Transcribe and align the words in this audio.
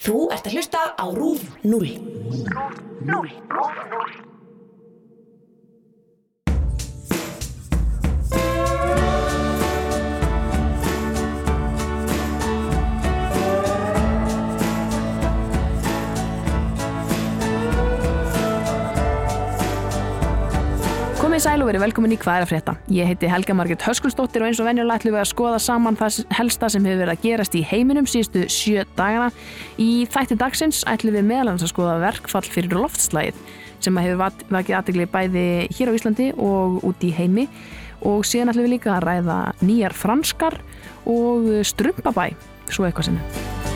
Þú 0.00 0.30
ert 0.32 0.46
að 0.48 0.54
hlusta 0.56 0.80
á 0.96 1.04
RÚF 1.12 1.42
0. 1.60 1.92
Komið 21.40 21.54
sæl 21.54 21.62
og 21.64 21.68
verið 21.70 21.80
velkomin 21.86 22.12
í 22.12 22.16
Hvað 22.20 22.36
er 22.36 22.44
að 22.44 22.50
frétta? 22.50 22.72
Ég 22.92 23.06
heiti 23.08 23.28
Helga 23.32 23.54
Margret 23.56 23.84
Höskulsdóttir 23.86 24.42
og 24.42 24.50
eins 24.50 24.58
og 24.60 24.66
venjulega 24.68 25.00
ætlum 25.00 25.14
við 25.14 25.22
að 25.22 25.30
skoða 25.30 25.60
saman 25.64 25.96
það 25.96 26.18
helsta 26.36 26.68
sem 26.68 26.84
hefur 26.84 27.00
verið 27.00 27.12
að 27.14 27.22
gerast 27.22 27.56
í 27.56 27.62
heiminum 27.64 28.08
síðustu 28.12 28.42
sjö 28.52 28.84
dagana. 28.98 29.30
Í 29.80 30.04
þætti 30.12 30.36
dagsins 30.36 30.82
ætlum 30.92 31.16
við 31.16 31.24
meðalans 31.30 31.64
að 31.64 31.72
skoða 31.72 31.96
verkfall 32.04 32.44
fyrir 32.44 32.76
loftslægið 32.76 33.40
sem 33.80 34.02
hefur 34.04 34.20
vakið 34.52 34.78
aðtegli 34.82 35.08
bæði 35.16 35.48
hér 35.78 35.94
á 35.96 35.96
Íslandi 35.96 36.28
og 36.36 36.84
út 36.92 37.08
í 37.08 37.14
heimi 37.16 37.48
og 38.04 38.20
síðan 38.28 38.52
ætlum 38.52 38.68
við 38.68 38.74
líka 38.76 38.98
að 38.98 39.08
ræða 39.08 39.40
nýjar 39.64 39.96
franskar 39.96 40.60
og 41.08 41.54
strumpabæ, 41.72 42.34
svo 42.68 42.84
eitthvað 42.84 43.14
sinni. 43.14 43.69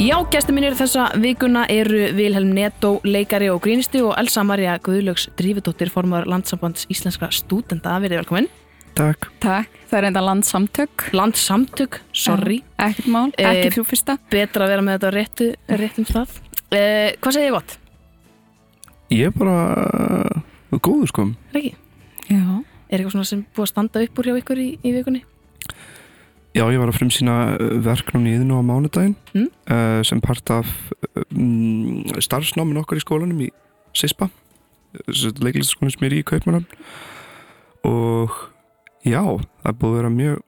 Já, 0.00 0.16
gæsti 0.32 0.54
mínir 0.56 0.72
þessa 0.78 1.10
vikuna 1.20 1.66
eru 1.68 2.06
Vilhelm 2.16 2.54
Netto, 2.56 2.94
leikari 3.04 3.50
og 3.52 3.58
grínisti 3.60 4.00
og 4.00 4.14
Elsa 4.16 4.40
Maria 4.48 4.78
Guðlögs 4.80 5.26
Drífudóttir, 5.36 5.90
formar 5.92 6.24
landsambands 6.24 6.86
íslenskra 6.88 7.28
stúdenda. 7.36 7.98
Verið 8.00 8.22
velkominn. 8.22 8.48
Takk. 8.96 9.28
Takk, 9.44 9.76
það 9.90 9.98
er 9.98 10.06
enda 10.08 10.22
landsamtök. 10.24 11.04
Landsamtök, 11.12 11.98
sorry. 12.16 12.62
Ja, 12.78 12.86
ekkert 12.88 13.10
mál, 13.12 13.26
ekki 13.36 13.66
Eh, 13.66 13.74
þú 13.76 13.84
fyrsta. 13.90 14.16
Betra 14.32 14.64
að 14.64 14.72
vera 14.72 14.86
með 14.86 14.96
þetta 14.96 15.10
á 15.12 15.16
réttu, 15.18 15.50
réttum 15.68 16.08
stað. 16.08 16.32
Eh, 16.72 17.12
hvað 17.20 17.36
segir 17.36 17.50
þið 17.50 17.56
gott? 17.58 17.78
Ég 19.10 19.26
er 19.26 19.36
bara 19.36 19.58
uh, 20.72 20.78
góður 20.80 21.12
sko. 21.12 21.28
Er 21.52 21.60
ekki? 21.60 21.74
Já. 22.30 22.64
Er 22.88 22.98
eitthvað 23.02 23.18
svona 23.18 23.28
sem 23.28 23.44
búið 23.52 23.68
að 23.68 23.72
standa 23.74 24.06
upp 24.08 24.18
úr 24.18 24.30
hjá 24.32 24.40
ykkur 24.40 24.64
í, 24.64 24.70
í 24.80 24.96
vikunni? 24.96 25.22
Já, 26.50 26.64
ég 26.66 26.80
var 26.82 26.90
að 26.90 26.98
frumsýna 26.98 27.34
verknum 27.84 28.24
í 28.26 28.34
yðinu 28.34 28.58
á 28.58 28.62
mánudaginn 28.66 29.16
Mm. 29.34 29.48
uh, 29.70 30.00
sem 30.02 30.20
part 30.20 30.50
af 30.50 30.66
um, 31.30 32.02
starfsnámin 32.18 32.80
okkar 32.82 32.98
í 32.98 33.04
skólanum 33.04 33.44
í 33.46 33.50
SISPA 33.94 34.26
leiklistaskólanum 35.38 35.94
sem 35.94 36.06
er 36.08 36.16
í 36.18 36.24
Kaupmannam 36.26 36.66
og 37.86 38.34
já, 39.06 39.22
það 39.62 39.78
búið 39.78 39.92
að 39.92 39.98
vera 40.00 40.10
mjög 40.16 40.40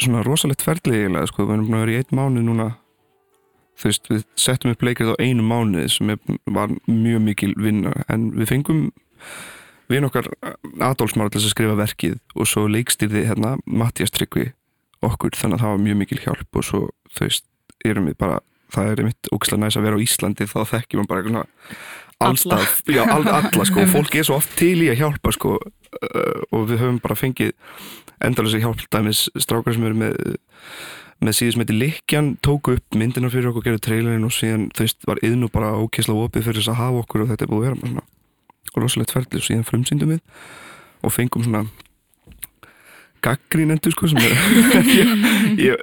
svona 0.00 0.24
rosalegt 0.26 0.64
ferli 0.64 0.96
eiginlega 1.04 1.30
sko, 1.30 1.46
við 1.46 1.54
erum 1.54 1.68
búin 1.68 1.78
að 1.78 1.84
vera 1.84 1.94
í 1.94 2.00
einn 2.00 2.18
mánuð 2.18 2.46
núna 2.48 2.66
þú 3.80 3.88
veist, 3.88 4.10
við 4.10 4.26
settum 4.36 4.74
upp 4.74 4.82
leikrið 4.84 5.14
á 5.14 5.22
einu 5.22 5.46
mánuð 5.46 5.86
sem 5.94 6.10
er, 6.12 6.18
var 6.50 6.72
mjög 6.90 7.22
mikil 7.24 7.54
vinna. 7.56 7.94
En 8.12 8.30
við 8.36 8.50
fengum 8.50 8.82
við 9.90 10.06
okkar 10.08 10.28
Adolfs 10.86 11.16
Mára 11.18 11.32
til 11.32 11.42
að 11.42 11.52
skrifa 11.52 11.78
verkið 11.78 12.18
og 12.36 12.48
svo 12.48 12.66
leikstýrði 12.70 13.26
hérna 13.28 13.56
Mattias 13.66 14.12
Tryggvi 14.14 14.50
okkur 15.04 15.36
þannig 15.36 15.58
að 15.58 15.64
það 15.64 15.74
var 15.74 15.82
mjög 15.86 15.98
mikil 16.02 16.20
hjálp 16.24 16.60
og 16.60 16.66
svo 16.66 16.82
veist, 17.16 17.46
erum 17.86 18.10
við 18.10 18.18
bara 18.20 18.38
það 18.70 18.92
er 18.92 19.02
einmitt 19.02 19.32
ógislega 19.34 19.64
næs 19.64 19.78
að 19.78 19.88
vera 19.88 19.98
á 19.98 20.04
Íslandi 20.04 20.46
þá 20.50 20.60
þekkjum 20.74 21.02
við 21.02 21.10
bara 21.10 21.26
svona 21.26 21.44
allstað, 22.20 22.68
já, 22.96 23.02
all, 23.06 23.26
alla 23.26 23.66
sko, 23.66 23.86
fólk 23.96 24.16
er 24.20 24.28
svo 24.28 24.38
oft 24.38 24.54
til 24.60 24.76
í 24.84 24.90
að 24.92 25.02
hjálpa 25.02 25.34
sko 25.34 25.56
uh, 25.58 26.40
og 26.52 26.70
við 26.70 26.84
höfum 26.84 27.02
bara 27.02 27.18
fengið 27.18 27.54
endalþessi 28.20 28.62
hjálp 28.62 28.86
dæmis 28.92 29.26
strákar 29.40 29.76
sem 29.76 29.88
eru 29.88 30.02
með 30.04 30.18
með 31.20 31.36
síðan 31.36 31.52
sem 31.52 31.62
heitir 31.64 31.76
Likjan 31.76 32.28
tóku 32.44 32.78
upp 32.78 32.96
myndina 32.96 33.28
fyrir 33.32 33.50
okkur 33.50 33.60
og 33.60 33.66
gerði 33.66 33.82
trailerinn 33.84 34.24
og 34.24 34.32
síðan 34.32 34.70
veist 34.78 35.04
var 35.08 35.20
yðn 35.24 35.44
og 35.44 35.52
bara 35.52 35.74
ókysla 35.76 36.16
opið 36.16 36.46
fyrir 36.46 36.62
þess 36.62 36.72
að 36.72 36.80
hafa 36.80 37.02
okkur 37.02 37.24
og 37.24 37.32
þetta 37.32 37.44
er 37.44 37.50
búið 37.50 37.60
að 37.60 37.66
vera 37.66 37.80
með 37.80 37.90
svona 37.90 38.06
og 38.74 38.82
rosalegt 38.84 39.14
ferli 39.14 39.40
og 39.42 39.46
síðan 39.46 39.66
frumsýndum 39.68 40.16
við 40.16 40.20
og 41.04 41.14
fengum 41.16 41.46
svona 41.46 41.64
gaggrínendur 43.20 43.92
sko 43.92 44.08
sem 44.08 44.16
er 44.24 44.30
ég, 45.60 45.80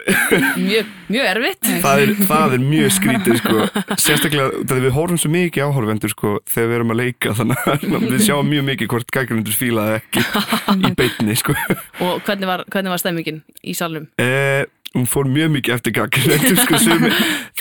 Mjög, 0.57 0.87
mjög 1.13 1.27
erfitt. 1.29 1.67
það, 1.83 1.99
er, 2.01 2.13
það 2.31 2.55
er 2.55 2.63
mjög 2.65 2.93
skrítið 2.95 3.37
sko 3.43 3.67
sérstaklega 4.07 4.63
þegar 4.63 4.81
við 4.87 4.95
horfum 4.95 5.19
svo 5.21 5.29
mikið 5.35 5.67
áhorfendur 5.67 6.13
sko 6.15 6.31
þegar 6.49 6.71
við 6.71 6.77
erum 6.79 6.95
að 6.95 6.99
leika 7.03 7.35
þannig 7.37 7.67
að 7.69 8.07
við 8.15 8.23
sjáum 8.25 8.49
mjög 8.49 8.65
mikið 8.71 8.89
hvort 8.95 9.13
gaggrínendur 9.19 9.57
fílaði 9.59 9.99
ekki 9.99 10.25
í 10.89 10.93
beinni 10.97 11.37
sko 11.37 11.53
Og 12.07 12.25
hvernig 12.25 12.49
var, 12.49 12.65
hvernig 12.73 12.93
var 12.95 13.03
stemmingin 13.05 13.43
í 13.61 13.77
salnum? 13.77 14.09
Eh, 14.21 14.65
hún 14.97 15.07
fór 15.09 15.29
mjög 15.29 15.51
mikið 15.55 15.75
eftir 15.77 15.95
gaggrinendur 15.95 16.61
sko, 16.65 16.79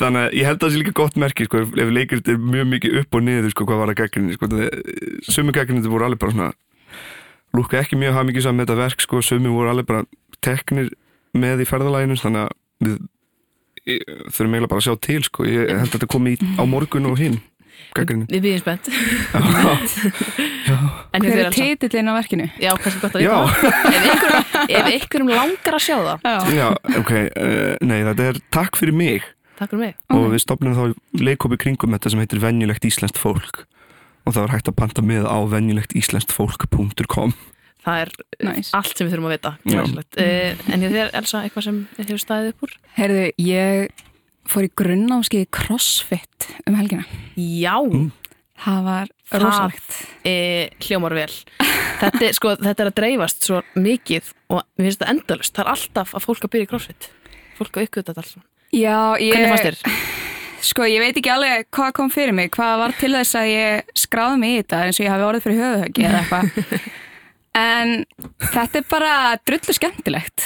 þannig 0.00 0.22
að 0.22 0.36
ég 0.38 0.48
held 0.48 0.58
að 0.58 0.62
það 0.64 0.74
sé 0.74 0.82
líka 0.82 0.94
gott 0.96 1.18
merki 1.20 1.48
sko, 1.48 1.64
ef 1.66 1.92
leikur 1.92 2.22
þetta 2.22 2.34
er 2.34 2.46
mjög 2.54 2.70
mikið 2.72 3.00
upp 3.02 3.18
og 3.18 3.26
niður 3.26 3.52
sko, 3.52 3.66
hvað 3.68 3.82
var 3.82 3.92
að 3.92 3.98
gaggrinni 4.00 4.36
sko, 4.38 4.48
sumi 5.28 5.56
gaggrinendur 5.56 5.92
voru 5.92 6.08
alveg 6.08 6.22
bara 6.22 6.36
svona 6.36 6.52
lúka 7.56 7.80
ekki 7.80 7.98
mjög 8.00 8.16
hafa 8.16 8.30
mikið 8.30 8.46
saman 8.46 8.60
með 8.60 8.70
þetta 8.70 8.80
verk 8.82 9.04
sko, 9.04 9.22
sumi 9.24 9.52
voru 9.52 9.72
alveg 9.72 9.90
bara 9.90 10.06
teknir 10.44 10.90
með 11.36 11.64
í 11.64 11.68
ferðalæginu 11.68 12.18
þannig 12.22 12.46
að 12.46 12.56
við 12.86 13.04
þurfum 13.86 14.56
eiginlega 14.56 14.72
bara 14.72 14.82
að 14.82 14.88
sjá 14.88 14.96
til 15.06 15.20
sko. 15.26 15.46
ég 15.46 15.70
held 15.70 15.86
að 15.86 15.94
þetta 15.94 16.10
komi 16.10 16.34
á 16.58 16.62
morgun 16.66 17.10
og 17.10 17.20
hinn 17.20 17.38
gaggrinni 17.96 18.26
Við 18.30 18.40
býðum 18.44 18.60
spennt. 18.62 18.86
Hver 21.16 21.40
er 21.46 21.52
titillin 21.54 22.10
á 22.10 22.12
verkinu? 22.18 22.46
Já, 22.60 22.72
kannski 22.80 23.00
gott 23.02 23.14
að 23.16 23.22
vita. 23.24 23.36
ef 24.76 24.84
einhverjum 24.90 25.30
langar 25.32 25.74
að 25.78 25.82
sjá 25.86 25.96
það, 25.96 26.18
Já. 26.26 26.38
já, 26.58 26.68
ok 27.00 27.12
uh, 27.14 27.72
nei, 27.86 28.00
þetta 28.10 28.22
er 28.32 28.36
takk 28.54 28.72
fyrir 28.80 28.96
mig 28.96 29.20
takk 29.56 29.70
fyrir 29.72 29.82
mig. 29.86 29.94
og 30.12 30.26
við 30.34 30.40
stopnum 30.44 30.74
þá 30.76 30.84
leikópi 31.22 31.56
kringum 31.62 31.94
þetta 31.96 32.08
sem 32.12 32.20
heitir 32.24 32.42
venjulegt 32.42 32.84
íslenskt 32.88 33.18
fólk 33.20 33.54
og 34.26 34.30
það 34.34 34.42
var 34.42 34.54
hægt 34.56 34.70
að 34.72 34.78
panta 34.82 35.00
með 35.06 35.22
á 35.30 35.38
venjulegtíslensktfólk.com 35.54 37.30
Það 37.86 37.96
er 38.02 38.08
Nice. 38.42 38.72
allt 38.74 38.98
sem 38.98 39.06
við 39.06 39.12
þurfum 39.14 39.28
að 39.28 39.34
vita. 39.36 39.50
Uh, 40.18 40.52
en 40.74 40.82
ég 40.82 40.90
þér, 40.90 41.12
Elsa, 41.20 41.38
eitthvað 41.46 41.64
sem 41.68 41.76
þið 41.94 42.02
hefur 42.08 42.22
staðið 42.24 42.48
upp 42.50 42.60
úr? 42.66 42.72
Heyrðu, 42.96 43.26
ég 43.46 43.66
fór 44.50 44.66
í 44.66 44.70
grunnámskið 44.78 45.46
crossfit 45.54 46.48
um 46.66 46.74
helgina. 46.78 47.04
Já, 47.36 47.76
Mm. 47.86 48.12
Það 48.56 48.78
var 48.86 49.08
rosalegt. 49.36 49.96
e, 50.24 50.70
hljómar 50.80 51.12
vel. 51.12 51.32
Þetta, 52.00 52.20
er- 52.24 52.32
sko, 52.32 52.54
þetta 52.56 52.80
er 52.86 52.88
að 52.90 52.94
dreifast 52.96 53.42
svo 53.44 53.58
mikið 53.76 54.30
og 54.48 54.62
mér 54.78 54.86
finnst 54.86 55.00
þetta 55.02 55.10
endalust. 55.12 55.52
Það 55.54 55.64
er 55.66 55.72
alltaf 55.74 56.14
að 56.16 56.24
fólk 56.24 56.40
að 56.46 56.50
byrja 56.54 56.64
í 56.64 56.70
crossfit. 56.70 57.08
Fólk 57.58 57.76
að 57.76 57.84
uppgöta 57.88 58.14
þetta 58.14 58.22
alltaf. 58.24 58.46
Já, 58.72 58.96
ég... 59.20 59.32
Hvernig 59.34 59.52
fannst 59.52 59.68
þér? 59.84 60.00
Sko, 60.66 60.82
ég 60.88 61.00
veit 61.04 61.16
ekki 61.20 61.30
alveg 61.30 61.66
hvað 61.70 61.92
kom 61.92 62.08
fyrir 62.10 62.32
mig, 62.34 62.48
hvað 62.56 62.78
var 62.80 62.92
til 62.98 63.12
þess 63.12 63.36
að 63.36 63.50
ég 63.52 63.92
skráði 63.94 64.38
mig 64.40 64.50
í 64.54 64.62
þetta 64.62 64.80
eins 64.86 64.98
og 65.00 65.04
ég 65.04 65.12
hafi 65.12 65.26
orðið 65.28 65.44
fyrir 65.44 65.60
höfuhöggi 65.66 66.06
eða 66.08 66.22
eitthvað. 66.24 66.86
En 67.56 67.92
þetta 68.52 68.80
er 68.82 68.84
bara 68.90 69.12
drullu 69.48 69.72
skemmtilegt. 69.76 70.42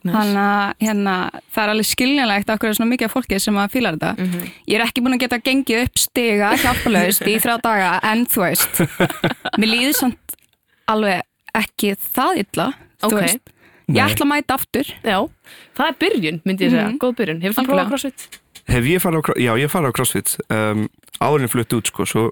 Þannig 0.00 0.38
að 0.40 0.74
hérna, 0.80 1.14
það 1.52 1.62
er 1.62 1.70
alveg 1.74 1.86
skiljanlegt 1.90 2.50
okkur 2.54 2.68
er 2.70 2.76
svona 2.78 2.90
mikið 2.94 3.04
af 3.10 3.12
fólki 3.16 3.40
sem 3.40 3.54
að 3.60 3.70
fíla 3.74 3.90
þetta. 3.96 4.12
Mhm. 4.16 4.46
Ég 4.70 4.74
er 4.80 4.84
ekki 4.86 5.02
búin 5.04 5.14
að 5.16 5.20
geta 5.26 5.38
gengið 5.44 5.82
upp 5.84 5.98
stiga 6.00 6.52
hjálpalaust 6.56 7.22
í 7.28 7.34
þrjá 7.42 7.56
daga 7.62 7.90
en 8.10 8.24
þú 8.26 8.40
veist, 8.46 8.80
mér 9.60 9.68
líður 9.74 9.94
samt 9.98 10.36
alveg 10.88 11.22
ekki 11.54 11.94
það 12.00 12.40
illa, 12.44 12.68
þú 13.02 13.10
Ok. 13.12 13.20
veist. 13.20 13.52
Ég 13.90 14.06
ætla 14.06 14.24
að 14.24 14.30
mæta 14.30 14.54
aftur. 14.54 14.86
Já, 15.02 15.18
það 15.74 15.86
er 15.90 15.94
byrjun, 15.98 16.40
myndi 16.46 16.64
ég 16.64 16.70
segja. 16.70 16.88
Mhm. 16.88 16.98
Góð 17.02 17.14
byrjun. 17.18 17.40
Hefur 17.42 17.56
þú 17.58 17.66
prófað 17.68 17.88
crossfit? 17.90 18.40
Hef 18.70 18.84
ég 18.84 19.00
farið 19.02 19.18
á, 19.18 19.22
cro- 19.26 19.40
já, 19.40 19.52
ég 19.58 19.70
farið 19.72 19.90
á 19.90 19.96
CrossFit 19.98 20.36
um, 20.48 20.88
áðurinn 21.20 21.50
flutt 21.50 21.72
út 21.74 21.86
sko, 21.90 22.04
svo 22.06 22.30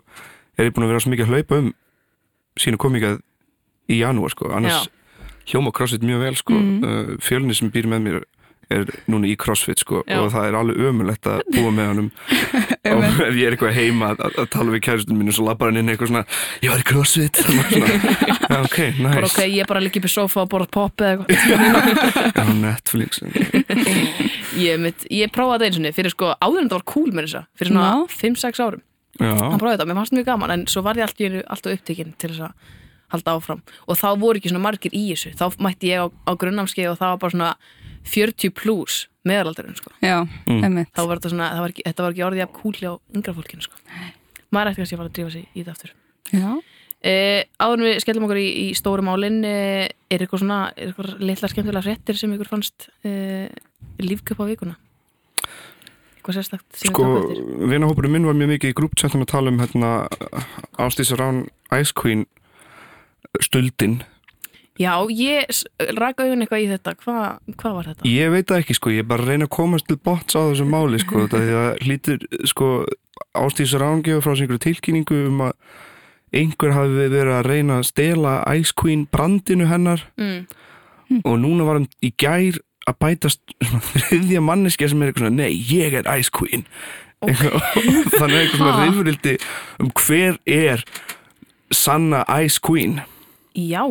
er 0.57 0.69
ég 0.71 0.73
búin 0.73 0.87
að 0.87 0.93
vera 0.95 1.01
svo 1.03 1.11
mikið 1.11 1.27
að 1.27 1.33
hlaupa 1.35 1.59
um 1.59 1.75
sína 2.57 2.77
komingað 2.79 3.21
í 3.91 3.99
janúar 3.99 4.31
sko, 4.31 4.53
annars 4.55 4.87
hljóma 5.53 5.73
CrossFit 5.73 6.03
mjög 6.05 6.21
vel 6.27 6.35
sko, 6.37 6.55
Mhm. 6.59 6.83
uh, 6.85 7.15
fjölni 7.25 7.55
sem 7.57 7.71
býr 7.73 7.87
með 7.89 8.03
mér 8.09 8.21
er 8.69 8.85
núna 9.09 9.25
í 9.25 9.33
CrossFit 9.41 9.81
sko 9.81 10.03
Já. 10.05 10.19
og 10.21 10.27
það 10.35 10.45
er 10.51 10.57
alveg 10.59 10.77
ömulegt 10.91 11.25
að 11.25 11.39
búa 11.55 11.71
með 11.73 11.87
honum 11.89 12.11
og 12.93 13.05
ef 13.25 13.33
ég 13.39 13.47
er 13.49 13.55
eitthvað 13.57 13.73
heima 13.79 14.11
að, 14.13 14.35
að 14.43 14.49
tala 14.53 14.75
við 14.75 14.83
kæristun 14.85 15.17
mínu 15.17 15.33
svo 15.33 15.47
labbar 15.47 15.71
hann 15.71 15.79
inn 15.81 15.89
eitthvað 15.89 16.11
svona 16.11 16.25
ég 16.61 16.69
var 16.75 16.83
í 16.83 16.85
CrossFit 16.91 17.41
svona, 17.41 17.65
já, 17.73 18.59
ok, 18.61 18.77
Bara 19.01 19.23
nice 19.23 19.31
ok, 19.31 19.41
ég 19.57 19.71
bara 19.73 19.81
líka 19.81 20.03
upp 20.03 20.09
í 20.11 20.13
sofa 20.13 20.43
og 20.45 20.51
borða 20.53 20.69
pop 20.77 21.01
eða 21.01 21.25
eitthvað. 21.25 22.53
Netflix 22.67 23.23
Ég, 24.59 24.77
mitt, 24.83 25.05
ég 25.13 25.31
prófaði 25.33 25.63
það 25.63 25.67
einu 25.69 25.79
sinni 25.79 25.95
fyrir 25.97 26.13
sko 26.13 26.33
áður 26.37 26.61
en 26.65 26.69
það 26.73 26.79
var 26.81 26.87
cool 26.93 27.11
með 27.15 27.29
þessa. 27.29 27.43
Fyrir 27.61 27.73
svona 27.73 27.89
Já. 27.89 28.17
5-6 28.21 28.61
árum. 28.65 28.83
já, 29.19 29.33
Hann 29.33 29.61
prófaði 29.63 29.77
þetta, 29.79 29.87
mér 29.89 29.99
fannst 30.01 30.13
það 30.13 30.19
mjög 30.19 30.29
gaman 30.29 30.55
en 30.59 30.67
svo 30.73 30.83
var 30.85 30.99
ég 30.99 31.07
allt 31.09 31.21
í 31.23 31.29
einu 31.29 31.43
alltaf 31.47 31.73
upptekinn 31.79 32.13
til 32.19 32.31
þess 32.35 32.45
að 32.49 32.53
halda 33.13 33.35
áfram 33.39 33.61
og 33.89 33.97
þá 33.99 34.09
voru 34.21 34.39
ekki 34.41 34.51
svona 34.53 34.65
margir 34.67 34.93
í 34.97 35.05
þessu 35.13 35.35
þá 35.39 35.45
mætti 35.65 35.93
ég 35.93 36.05
á, 36.05 36.07
á 36.29 36.33
grunnámskeið 36.37 36.91
og 36.93 36.99
það 37.01 37.13
var 37.15 37.21
bara 37.25 37.35
svona 37.37 37.51
40 38.09 38.51
plus 38.57 39.09
meðalaldurinn 39.29 39.77
sko. 39.77 39.91
Já, 40.01 40.23
Mm. 40.47 40.63
einmitt. 40.65 40.89
þá 40.97 41.03
var 41.09 41.19
þetta 41.19 41.31
svona, 41.35 41.51
það 41.53 41.61
var 41.65 41.73
ekki, 41.75 41.83
þetta 41.85 42.03
var 42.07 42.13
ekki 42.15 42.27
orðið 42.29 42.43
af 42.47 42.53
kúli 42.57 42.85
á 42.89 42.93
yngra 43.15 43.35
fólkinu 43.37 43.63
sko. 43.67 43.77
maður 44.53 44.71
ætti 44.71 44.81
kannski 44.81 44.95
að 44.95 45.01
fara 45.03 45.09
að 45.09 45.17
drífa 45.19 45.33
sig 45.33 45.47
í 45.55 45.65
þetta 45.65 45.73
aftur 45.77 45.91
Já. 46.33 46.61
Eh, 47.01 47.45
áður 47.61 47.79
en 47.79 47.85
við 47.87 48.01
skellum 48.03 48.25
okkur 48.27 48.41
í, 48.41 48.49
í 48.65 48.75
stóru 48.75 49.03
málin 49.07 49.45
eh, 49.45 49.89
er 50.11 50.19
eitthvað 50.25 50.41
svona 50.43 50.73
er 50.77 50.89
eitthvað 50.91 51.21
litla 51.21 51.49
skemmtilega 51.53 51.85
fréttir 51.85 52.17
sem 52.19 52.33
ykkur 52.35 52.49
fannst 52.51 52.89
eh, 53.05 53.49
lífköp 54.03 54.41
á 54.43 54.45
vikuna 54.51 54.75
eitthvað 56.19 56.39
sérstakt 56.41 56.67
sem 56.81 56.91
Sko, 56.91 57.05
eftir 57.21 57.69
vinahópurinn 57.71 58.13
minn 58.17 58.27
var 58.27 58.35
mjög 58.39 58.51
mikið 58.57 58.73
í 58.73 58.77
grúptsettum 58.81 59.23
að 59.25 59.31
tala 59.31 59.53
um 59.53 59.61
hérna, 59.63 59.93
Ástísa 60.79 61.17
Rán 61.21 61.45
Ice 61.79 61.93
Queen 61.95 62.27
stuldin. 63.45 63.99
já, 64.79 64.93
ég 65.11 65.51
raka 65.99 66.23
augun 66.25 66.45
eitthvað 66.45 66.63
í 66.65 66.69
þetta 66.71 66.95
hvað 67.03 67.57
hva 67.59 67.73
var 67.75 67.91
þetta? 67.91 68.07
Ég 68.09 68.31
veit 68.31 68.47
það 68.47 68.63
ekki, 68.63 68.77
sko, 68.79 68.93
ég 68.95 69.03
er 69.03 69.09
bara 69.11 69.25
að 69.27 69.33
reyna 69.33 69.49
að 69.49 69.55
komast 69.59 69.89
til 69.91 69.99
bots 69.99 70.39
á 70.39 70.41
þessu 70.47 70.67
máli, 70.71 71.01
sko, 71.03 71.19
þetta 71.27 71.43
því 71.43 71.59
að 71.65 71.83
hlýtur, 71.87 72.27
sko, 72.47 72.71
Ástísa 73.39 73.81
Rán 73.83 74.03
gefur 74.07 74.23
frá 74.23 74.37
einhverju 74.37 74.63
tilkynningu 74.63 75.19
um 75.29 75.41
að 75.49 75.53
einhver 76.39 76.75
hafi 76.77 77.09
verið 77.11 77.35
að 77.39 77.47
reyna 77.49 77.81
að 77.81 77.89
stela 77.89 78.33
Ice 78.55 78.75
Queen 78.77 79.07
brandinu 79.11 79.67
hennar 79.71 80.05
Mm. 81.09 81.23
og 81.25 81.39
núna 81.41 81.65
var 81.65 81.79
hann 81.79 81.87
í 82.05 82.11
gær 82.21 82.59
að 82.85 82.97
bætast 83.01 83.41
þriðja 83.95 84.43
manneskja 84.45 84.91
sem 84.93 85.01
er 85.03 85.09
eitthvað 85.09 85.25
svona, 85.25 85.39
nei, 85.41 85.55
ég 85.71 85.95
er 85.97 86.09
Ice 86.19 86.29
Queen 86.29 86.67
okay. 87.25 87.49
þannig 88.19 88.35
er 88.35 88.43
eitthvað 88.43 88.59
svona 88.59 88.75
reyfurildi 88.83 89.37
um 89.81 89.89
hver 89.97 90.37
er 90.45 90.85
sanna 91.75 92.25
Ice 92.45 92.61
Queen. 92.63 93.01
Já, 93.59 93.83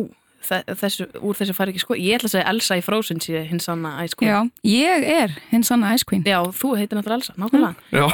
þe- 0.48 0.64
þessu, 0.80 1.06
úr 1.20 1.38
þessu 1.38 1.54
fari 1.56 1.74
ekki 1.74 1.84
sko. 1.84 1.98
Ég 1.98 2.18
ætla 2.18 2.30
að 2.30 2.34
segja 2.36 2.48
Elsa 2.52 2.78
í 2.80 2.84
Frozen 2.84 3.22
sé 3.24 3.44
hins 3.48 3.68
sanna 3.68 3.96
Ice 4.04 4.18
Queen. 4.18 4.32
Já, 4.32 4.40
ég 4.64 5.08
er 5.18 5.38
hinn 5.52 5.64
sanna 5.66 5.94
Ice 5.94 6.06
Queen. 6.08 6.24
Já, 6.26 6.40
þú 6.50 6.74
heitir 6.78 6.98
náttúrulega 6.98 7.22
Elsa, 7.22 7.38
nákvæmlega. 7.38 7.74
Já, 7.92 8.06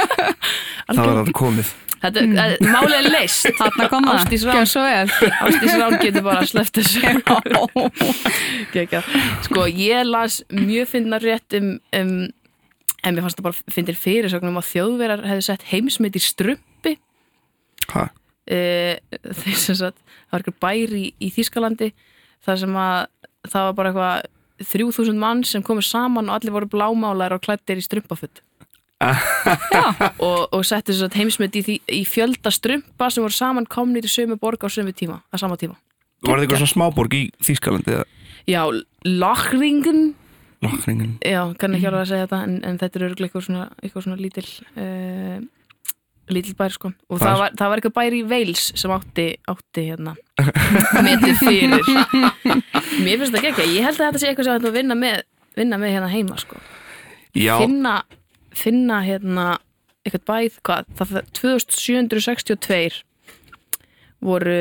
það 0.94 1.06
var 1.06 1.22
að 1.24 1.32
komið. 1.36 1.76
Þetta, 2.00 2.22
mm. 2.24 2.68
Málið 2.72 2.94
er 2.96 3.06
leist 3.12 3.48
Þarna 3.58 3.86
kom 3.92 4.06
það. 4.08 4.18
Ásdís 4.22 4.44
Rán 4.48 4.56
Gjör 4.56 4.68
svo 4.70 4.84
vel. 4.86 5.32
Ásdís 5.44 5.74
Rán 5.76 5.96
getur 6.00 6.24
bara 6.24 6.46
sleppt 6.48 6.80
þessu. 6.80 7.00
Gekja. 8.74 9.02
Sko, 9.44 9.66
ég 9.68 10.06
las 10.08 10.40
mjög 10.48 10.88
fyndnar 10.94 11.24
rétt 11.24 11.58
um, 11.60 11.74
um 11.96 12.14
en 13.00 13.16
mér 13.16 13.24
fannst 13.24 13.38
það 13.40 13.46
bara 13.48 13.72
fyndir 13.72 13.96
fyrirsögnum 13.96 14.58
að 14.60 14.70
þjóðverar 14.74 15.22
hefði 15.28 15.44
sett 15.46 15.68
heimsmynd 15.70 16.16
í 16.16 16.24
strumpi. 16.24 16.96
Ha, 17.92 18.06
uh, 18.08 18.19
þeir 18.50 19.56
sem 19.62 19.78
sagt 19.78 19.98
það 20.00 20.34
var 20.34 20.42
eitthvað 20.42 20.60
bær 20.64 20.94
í, 20.98 21.06
í 21.20 21.30
Þýskalandi 21.34 21.90
þar 22.44 22.60
sem 22.64 22.78
að 22.82 23.00
það 23.50 23.66
var 23.68 23.74
bara 23.78 23.92
eitthvað 23.92 24.28
3000 24.70 25.20
mann 25.20 25.42
sem 25.48 25.64
komið 25.64 25.88
saman 25.88 26.28
og 26.28 26.36
allir 26.36 26.54
voru 26.54 26.68
blámálar 26.68 27.34
og 27.36 27.44
klættir 27.44 27.80
í 27.80 27.84
strumpafutt. 27.84 28.42
Og, 30.20 30.50
og 30.52 30.60
setti 30.68 30.92
þess 30.92 31.06
að 31.06 31.14
heimsmynd 31.16 31.54
í, 31.56 31.78
í 31.88 32.00
fjölda 32.04 32.50
strumpa 32.52 33.06
sem 33.08 33.24
voru 33.24 33.32
saman 33.32 33.64
komnir 33.64 34.04
í 34.04 34.10
sömu 34.12 34.36
borg 34.36 34.60
á 34.60 34.68
sömu 34.68 34.92
tíma 34.92 35.22
að 35.32 35.40
sama 35.40 35.56
tíma. 35.56 35.78
Var 36.20 36.34
það 36.34 36.44
eitthvað 36.44 36.60
svona 36.60 36.72
smáborg 36.74 37.16
í 37.16 37.22
Þýskalandi 37.40 37.94
eða? 37.96 38.04
Já, 38.50 38.60
Lochringen 39.08 40.10
Lochringen 40.60 41.16
Já, 41.24 41.40
kann 41.56 41.78
ekki 41.78 41.88
alveg 41.88 42.02
að 42.02 42.10
segja 42.12 42.26
þetta 42.26 42.42
en, 42.44 42.58
en 42.68 42.78
þetta 42.82 43.00
er 43.00 43.06
örgulega 43.06 43.30
eitthvað 43.30 43.46
svona, 43.46 43.64
eitthvað 43.80 44.04
svona 44.04 44.20
lítil 44.20 44.46
uh, 44.76 45.38
lítil 46.34 46.54
bær 46.58 46.74
sko. 46.74 46.92
Og 47.10 47.20
Það 47.22 47.38
var, 47.42 47.56
það 47.58 47.72
var 47.72 47.80
eitthvað 47.82 47.96
bær 47.98 48.16
í 48.16 48.22
Wales 48.30 48.64
sem 48.78 48.94
átti, 48.94 49.26
átti 49.50 49.86
hérna 49.88 50.14
metið 51.06 51.42
fyrir. 51.42 51.90
Mér 53.04 53.20
finnst 53.20 53.34
það 53.34 53.50
ekki 53.50 53.68
ég 53.74 53.86
held 53.88 53.98
að 53.98 54.06
þetta 54.06 54.22
sé 54.22 54.30
eitthvað 54.30 54.48
sem 54.48 54.58
þetta 54.60 54.74
vinna 54.78 54.98
með 54.98 55.22
vinna 55.58 55.80
með 55.80 55.94
hérna 55.96 56.10
heima 56.12 56.38
sko. 56.40 56.60
Já, 57.36 57.54
finna, 57.60 57.94
finna 58.56 59.00
hérna 59.06 59.46
eitthvað 60.06 60.26
bæð, 60.30 60.58
hvað, 60.66 60.92
það 60.98 61.16
2762 61.36 63.02
voru 64.24 64.60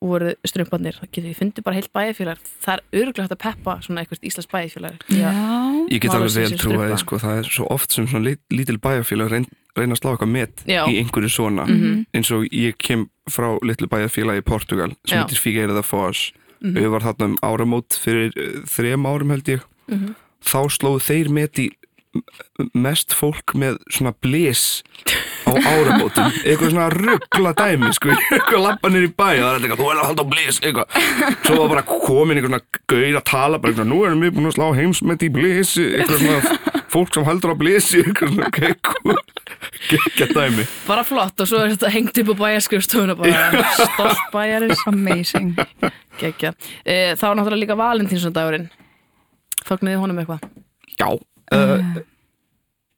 voru 0.00 0.32
getur 1.12 1.28
við 1.28 1.36
fundið 1.36 1.64
bara 1.66 1.76
heilt 1.76 1.90
bæðifélag, 1.92 2.38
það 2.64 2.74
er 2.74 3.00
örgulega 3.02 3.26
hægt 3.26 3.34
að 3.36 3.42
peppa 3.44 3.74
svona 3.84 4.02
eitthvað 4.02 4.26
Íslands 4.30 4.50
bæðifélag 4.50 5.02
Já. 5.12 5.30
ég 5.90 6.00
get 6.00 6.14
alveg 6.16 6.36
vel 6.36 6.54
trúið 6.56 6.84
strumpa. 6.84 7.00
sko, 7.02 7.18
það 7.20 7.40
er 7.40 7.50
svo 7.50 7.66
oft 7.74 7.92
sem 7.92 8.06
svona 8.08 8.24
lit, 8.30 8.40
lítil 8.54 8.78
bæjarfélag 8.80 9.32
reyn, 9.34 9.46
reyna 9.76 9.96
að 9.96 10.00
slá 10.00 10.10
eitthvað 10.14 10.32
met 10.32 10.64
Já. 10.66 10.82
í 10.88 10.96
einhverju 11.02 11.32
svona. 11.34 11.66
Eins 12.16 12.30
og 12.34 12.46
ég 12.48 12.78
kem 12.80 13.08
frá 13.30 13.58
litlu 13.62 13.90
bæjarfélagi 13.92 14.42
í 14.42 14.46
Portugal 14.46 14.94
sem 15.04 15.20
heitir 15.20 15.38
Figueira 15.38 15.76
da 15.76 15.84
Foz. 15.84 16.30
Við 16.60 16.90
var 16.92 17.04
þarna 17.04 17.30
um 17.30 17.36
áramót 17.44 17.96
fyrir 17.96 18.34
uh, 18.36 18.64
þrem 18.68 19.06
árum 19.08 19.30
held 19.32 19.48
ég. 19.48 19.62
Þá 20.44 20.60
slóðu 20.72 21.00
þeir 21.06 21.30
met 21.32 21.60
í 21.60 21.70
mest 22.74 23.14
fólk 23.14 23.54
með 23.58 23.78
svona 23.92 24.12
blis 24.22 24.82
á 25.46 25.54
áramótum 25.54 26.32
eitthvað 26.42 26.72
svona 26.72 26.88
ruggla 26.92 27.52
dæmi 27.58 27.92
sko, 27.94 28.10
eitthvað 28.34 28.64
lappa 28.64 28.90
nýr 28.90 29.06
í 29.06 29.12
bæ 29.14 29.28
og 29.28 29.44
það 29.44 29.50
er 29.50 29.60
eitthvað, 29.60 29.80
þú 29.80 29.90
er 29.90 30.00
að 30.00 30.08
halda 30.08 30.26
á 30.26 30.30
blis 30.32 30.60
eitthvað, 30.60 30.98
svo 31.46 31.58
var 31.60 31.72
bara 31.74 31.84
komin 31.86 32.40
eitthvað 32.40 32.50
svona 32.50 32.82
gauð 32.92 33.20
að 33.20 33.26
tala, 33.30 33.60
bara 33.62 33.72
eitthvað, 33.72 33.90
nú 33.92 34.00
erum 34.08 34.24
við 34.26 34.34
búin 34.36 34.50
að 34.50 34.56
slá 34.58 34.66
heimsmet 34.80 35.26
í 35.26 35.30
blis 35.38 35.76
eitthvað 35.84 36.24
svona 36.24 36.74
fólk 36.90 37.14
sem 37.14 37.28
heldur 37.28 37.54
á 37.54 37.56
blisi 37.62 38.02
eitthvað 38.02 38.34
svona 38.34 38.50
eitthvað 38.50 39.22
geggja 39.90 40.28
dæmi. 40.34 40.66
Bara 40.86 41.06
flott 41.06 41.42
og 41.42 41.48
svo 41.48 41.62
er 41.62 41.72
þetta 41.74 41.92
hengt 41.94 42.20
upp 42.22 42.32
á 42.34 42.36
bæjarskrifstofuna 42.42 43.16
bara. 43.18 43.62
Stolt 43.78 44.22
bæjarins. 44.34 44.82
Amazing. 44.90 45.54
geggja. 46.20 46.52
E, 46.84 47.14
það 47.14 47.26
var 47.28 47.38
náttúrulega 47.38 47.62
líka 47.64 47.78
valentínsundagurinn 47.78 48.68
þóknuði 49.66 50.00
honum 50.00 50.22
eitthvað? 50.22 50.46
Já 51.00 51.08
uh, 51.56 52.00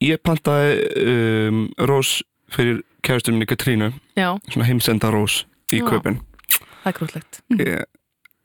Ég 0.02 0.18
pantaði 0.26 0.76
um, 1.06 1.62
rós 1.86 2.20
fyrir 2.52 2.80
kæristur 3.06 3.34
minni 3.36 3.46
Katrínu. 3.46 3.92
Já, 4.18 4.34
svona 4.50 4.66
heimsenda 4.66 5.12
rós 5.14 5.44
í 5.72 5.78
Já. 5.78 5.86
kaupin. 5.88 6.18
Það 6.82 6.90
er 6.90 6.96
krúllegt 6.98 7.38
ég, 7.62 7.84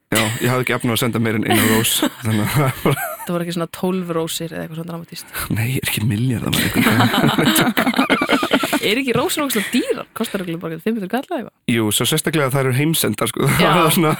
Já, 0.08 0.22
ég 0.40 0.48
hafði 0.48 0.64
ekki 0.64 0.76
efna 0.78 0.94
að 0.94 1.00
senda 1.02 1.20
meir 1.20 1.36
en 1.40 1.46
eina 1.50 1.64
rós 1.74 1.98
þannig 2.24 2.44
að 2.46 2.52
það 2.54 2.84
var 2.86 3.00
það 3.28 3.32
voru 3.34 3.44
ekki 3.44 3.56
svona 3.58 3.70
12 3.76 4.12
rósir 4.16 4.54
eða 4.54 4.62
eitthvað 4.64 4.78
svona 4.78 4.92
dramatíst 4.94 5.28
Nei, 5.58 5.66
ég 5.74 5.82
er 5.82 5.90
ekki 5.92 6.04
miljard 6.08 6.60
eitthvað 6.62 7.98
er 8.88 9.02
ekki 9.02 9.16
rósir 9.18 9.44
ógslag 9.44 9.68
dýrar, 9.74 10.08
kostar 10.16 10.46
ekki 10.46 10.60
bara 10.62 10.78
500 10.86 11.12
kalla 11.12 11.40
eitthvað? 11.42 11.56
Jú, 11.74 11.90
svo 11.98 12.08
sérstaklega 12.08 12.54
það 12.54 12.64
eru 12.64 12.76
heimsendar 12.78 13.32
sko. 13.34 13.50
Það 13.60 13.90
svona, 13.98 14.14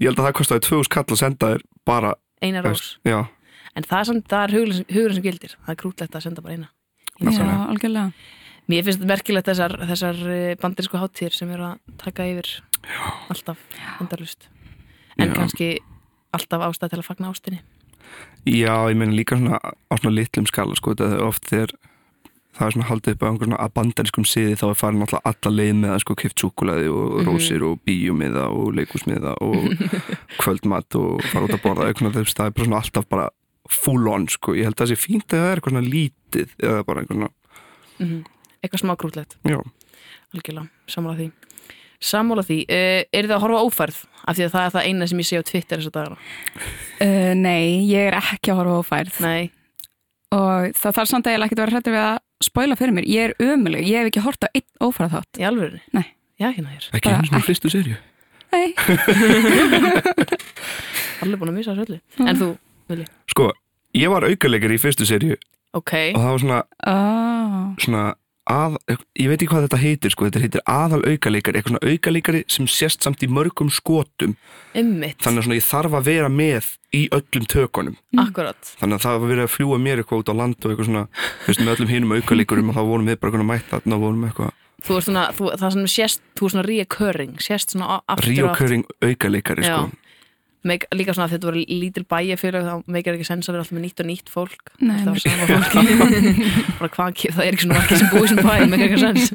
Ég 0.00 0.06
held 0.08 0.22
að 0.22 0.28
það 0.28 0.36
kostaði 0.40 0.64
2000 0.70 0.92
kall 0.94 1.06
að 1.10 1.20
senda 1.20 1.50
bara 1.88 2.14
eina 2.44 2.62
rós, 2.64 2.86
Já, 3.04 3.18
en 3.76 3.86
það 3.86 3.98
er, 4.00 4.08
samt, 4.10 4.26
það 4.32 4.46
er 4.46 4.56
hugurinn, 4.56 4.88
hugurinn 4.90 5.18
sem 5.18 5.26
gildir. 5.26 5.54
Það 5.66 5.74
er 5.74 5.80
krúllegt 5.82 6.18
að 6.18 6.26
senda 6.26 6.44
bara 6.44 6.56
eina. 6.56 6.70
Já, 7.20 7.46
algjörlega. 7.70 8.10
Mér 8.66 8.82
finnst 8.82 8.98
þetta 8.98 9.12
merkilegt 9.12 9.46
þessar, 9.46 9.76
þessar 9.92 10.22
bandirísku 10.58 10.98
hátíðir 10.98 11.36
sem 11.36 11.50
eru 11.54 11.68
að 11.68 11.98
taka 12.02 12.26
yfir 12.26 12.48
alltaf 13.30 13.60
endarlust 14.02 14.48
en 15.16 15.30
Já. 15.30 15.34
kannski 15.36 15.68
alltaf 16.34 16.64
ástæð 16.66 16.92
til 16.92 17.00
að 17.00 17.06
fagna 17.06 17.30
ástinni. 17.30 17.60
Já, 18.46 18.74
ég 18.90 18.98
meina 18.98 19.14
líka 19.14 19.38
svona 19.38 19.60
á 19.62 19.94
svona 19.98 20.16
litlum 20.16 20.48
skala 20.50 20.76
sko, 20.78 20.94
þetta 20.94 21.14
er 21.14 21.24
oft 21.26 21.46
þegar 21.46 21.72
það 22.56 22.66
er 22.66 22.74
svona 22.74 22.88
haldið 22.90 23.14
upp 23.14 23.22
á 23.22 23.28
einhver 23.28 23.48
svona 23.48 23.70
bandarískum 23.76 24.26
siði 24.28 24.58
þá 24.58 24.66
er 24.68 24.78
farin 24.80 25.06
alltaf 25.06 25.26
alla 25.30 25.54
leið 25.54 25.72
með 25.80 25.94
að 25.94 26.02
sko 26.04 26.18
kipt 26.22 26.42
súkulaði 26.42 26.92
og 26.92 27.16
rósir 27.26 27.64
og 27.66 27.80
bíómiða 27.86 28.46
og 28.50 28.70
leikusmiða 28.78 29.34
og 29.44 29.66
kvöldmat 30.42 30.98
og 31.00 31.26
fara 31.30 31.48
út 31.48 31.56
að 31.56 31.64
borða 31.64 31.90
eitthvað 31.90 32.20
það 32.22 32.46
er 32.46 32.56
bara 32.56 32.68
svona 32.68 32.80
alltaf 32.82 33.10
bara 33.10 33.28
full 33.72 34.08
on 34.12 34.26
sko, 34.28 34.54
ég 34.58 34.64
held 34.68 34.76
að 34.76 34.82
það 34.84 34.90
sé 34.92 34.96
fínt 35.00 35.28
að 35.32 35.40
það 35.42 35.50
er 35.50 35.56
eitthvað 35.60 35.74
svona 35.76 35.92
lítið 35.94 36.48
eða 36.62 36.84
bara 36.86 37.00
eitthvað 37.02 37.18
svona, 37.20 37.32
mm 38.00 38.22
eitthvað 38.66 38.80
smá 38.82 38.94
krúllegt, 38.98 39.32
já, 39.46 39.58
algjörlega, 40.34 40.66
sammála 40.90 41.16
því. 41.20 41.26
Sammála 42.06 42.42
því, 42.44 42.56
uh, 42.66 43.02
er 43.14 43.24
það 43.28 43.36
að 43.36 43.42
horfa 43.44 43.60
ófærð? 43.68 43.98
Af 44.26 44.34
því 44.36 44.42
að 44.46 44.52
það 44.56 44.64
er 44.66 44.72
það 44.74 44.86
eina 44.90 45.06
sem 45.06 45.20
ég 45.22 45.28
sé 45.28 45.38
á 45.38 45.42
Twitter 45.46 45.78
þessa 45.82 45.94
dagana, 45.94 46.18
Uh, 46.96 47.32
nei, 47.36 47.66
ég 47.86 48.08
er 48.08 48.14
ekki 48.18 48.50
að 48.52 48.58
horfa 48.62 48.76
á 48.80 48.82
færð 48.88 49.16
nei. 49.22 49.42
Og 50.34 50.60
það 50.74 50.94
þarf 50.98 51.08
samt 51.12 51.26
eiginlega 51.28 51.46
ekki 51.46 51.56
að 51.56 51.62
vera 51.62 51.74
hrættur 51.76 51.94
við 51.94 52.02
að 52.02 52.16
spoila 52.48 52.76
fyrir 52.80 52.94
mér. 52.96 53.06
Ég 53.12 53.22
er 53.28 53.32
ömuleg, 53.52 53.82
ég 53.86 53.96
hef 54.02 54.08
ekki 54.10 54.24
hort 54.26 54.42
á 54.44 54.48
einn 54.50 54.70
ófæra 54.82 55.12
þátt. 55.12 55.32
í 55.40 55.42
alvörinni, 55.46 55.82
Nei. 55.94 56.06
já 56.40 56.48
hérna 56.50 56.70
hér 56.74 56.84
ekki 56.96 57.08
einu 57.12 57.28
svona 57.30 57.46
fyrstu 57.46 57.68
serju 57.72 57.96
Nei. 58.52 58.68
allir 61.22 61.38
búin 61.40 61.52
að 61.52 61.56
missa 61.58 61.74
þessu 61.76 61.86
öllu, 61.86 61.98
en 62.26 62.40
þú 62.40 62.48
Vili, 62.86 63.02
Sko, 63.36 63.50
ég 63.92 64.08
var 64.08 64.24
aukaleikar 64.24 64.72
í 64.72 64.78
fyrstu 64.80 65.04
serju 65.08 65.36
ok, 65.76 65.92
og 66.16 66.22
það 66.22 66.30
var 66.32 66.40
svona 66.46 66.60
Oh. 66.88 67.74
svona 67.84 68.04
að, 68.48 68.76
ég 69.18 69.28
veit 69.28 69.40
ekki 69.42 69.48
hvað 69.50 69.64
þetta 69.66 69.78
heitir 69.82 70.12
sko, 70.14 70.24
þetta 70.28 70.40
heitir 70.44 70.62
aðal 70.70 71.00
aukaleikari 71.04 71.58
eitthvað 71.58 71.72
svona 71.74 71.90
aukaleikari 71.92 72.42
sem 72.48 72.68
sést 72.70 73.02
samt 73.02 73.24
í 73.26 73.28
mörgum 73.28 73.68
skotum. 73.74 74.36
Ummitt 74.78 75.18
þannig 75.26 75.42
að 75.42 75.48
svona 75.48 75.58
ég 75.58 75.66
þarf 75.66 75.96
að 75.98 76.06
vera 76.06 76.28
með 76.30 76.68
í 76.94 77.02
öllum 77.10 77.48
tökunum. 77.50 77.96
Akkurat, 78.22 78.70
þannig 78.80 79.00
að 79.00 79.04
það 79.08 79.18
var 79.20 79.32
verið 79.34 79.44
að 79.48 79.52
fljúa 79.56 79.80
mér 79.82 80.00
eitthvað 80.04 80.22
út 80.22 80.30
á 80.32 80.34
land 80.40 80.56
og 80.62 80.70
eitthvað 80.72 80.88
svona, 80.92 81.04
þú 81.42 81.50
veist, 81.50 81.64
með 81.66 81.74
öllum 81.74 81.92
hinum 81.92 82.16
aukaleikurum 82.20 82.70
og 82.72 82.78
þá 82.78 82.82
vorum 82.86 83.10
við 83.10 83.18
bara 83.20 83.32
eitthvað 83.32 83.44
að 83.44 83.50
mæta 83.50 83.74
þarna 83.76 83.98
og 83.98 84.06
vorum 84.06 84.24
eitthvað 84.30 84.54
þú 84.86 84.96
er 85.00 85.06
svona 85.08 85.26
þú, 85.34 85.50
það 85.58 85.72
sem 85.74 85.86
sést, 85.98 86.20
þú 86.38 86.46
er 86.46 86.54
svona 86.54 86.66
reoccurring 86.70 87.36
sést 87.42 87.74
svona 87.74 87.86
aftur 88.06 88.06
og 88.06 88.14
aftur. 88.14 88.36
Reoccurring 88.38 88.84
aukaleikari 89.02 89.66
Já. 89.66 89.74
sko. 89.74 90.05
Meik, 90.66 90.86
líka 90.96 91.14
svona 91.14 91.28
að 91.28 91.36
þetta 91.36 91.48
voru 91.50 91.62
lítil 91.70 92.04
bæjarfélag 92.10 92.66
þá 92.66 92.90
meikar 92.90 93.16
ekki 93.16 93.28
sens 93.28 93.46
að 93.46 93.54
vera 93.54 93.64
alltaf 93.64 93.76
með 93.76 93.84
nýtt 93.86 94.02
og 94.02 94.08
nýtt 94.08 94.32
fólk. 94.32 94.72
Nei, 94.80 94.96
það 94.98 95.10
var 95.12 95.20
sama 96.86 97.08
ekki, 97.12 97.30
það 97.36 97.44
er 97.44 97.52
ekki 97.52 97.66
svona 97.66 97.78
margir 97.78 98.00
sem 98.00 98.10
búið 98.12 98.32
sem 98.32 98.40
bæ 98.42 98.52
meikar 98.72 98.86
ekki 98.88 99.02
sens 99.04 99.30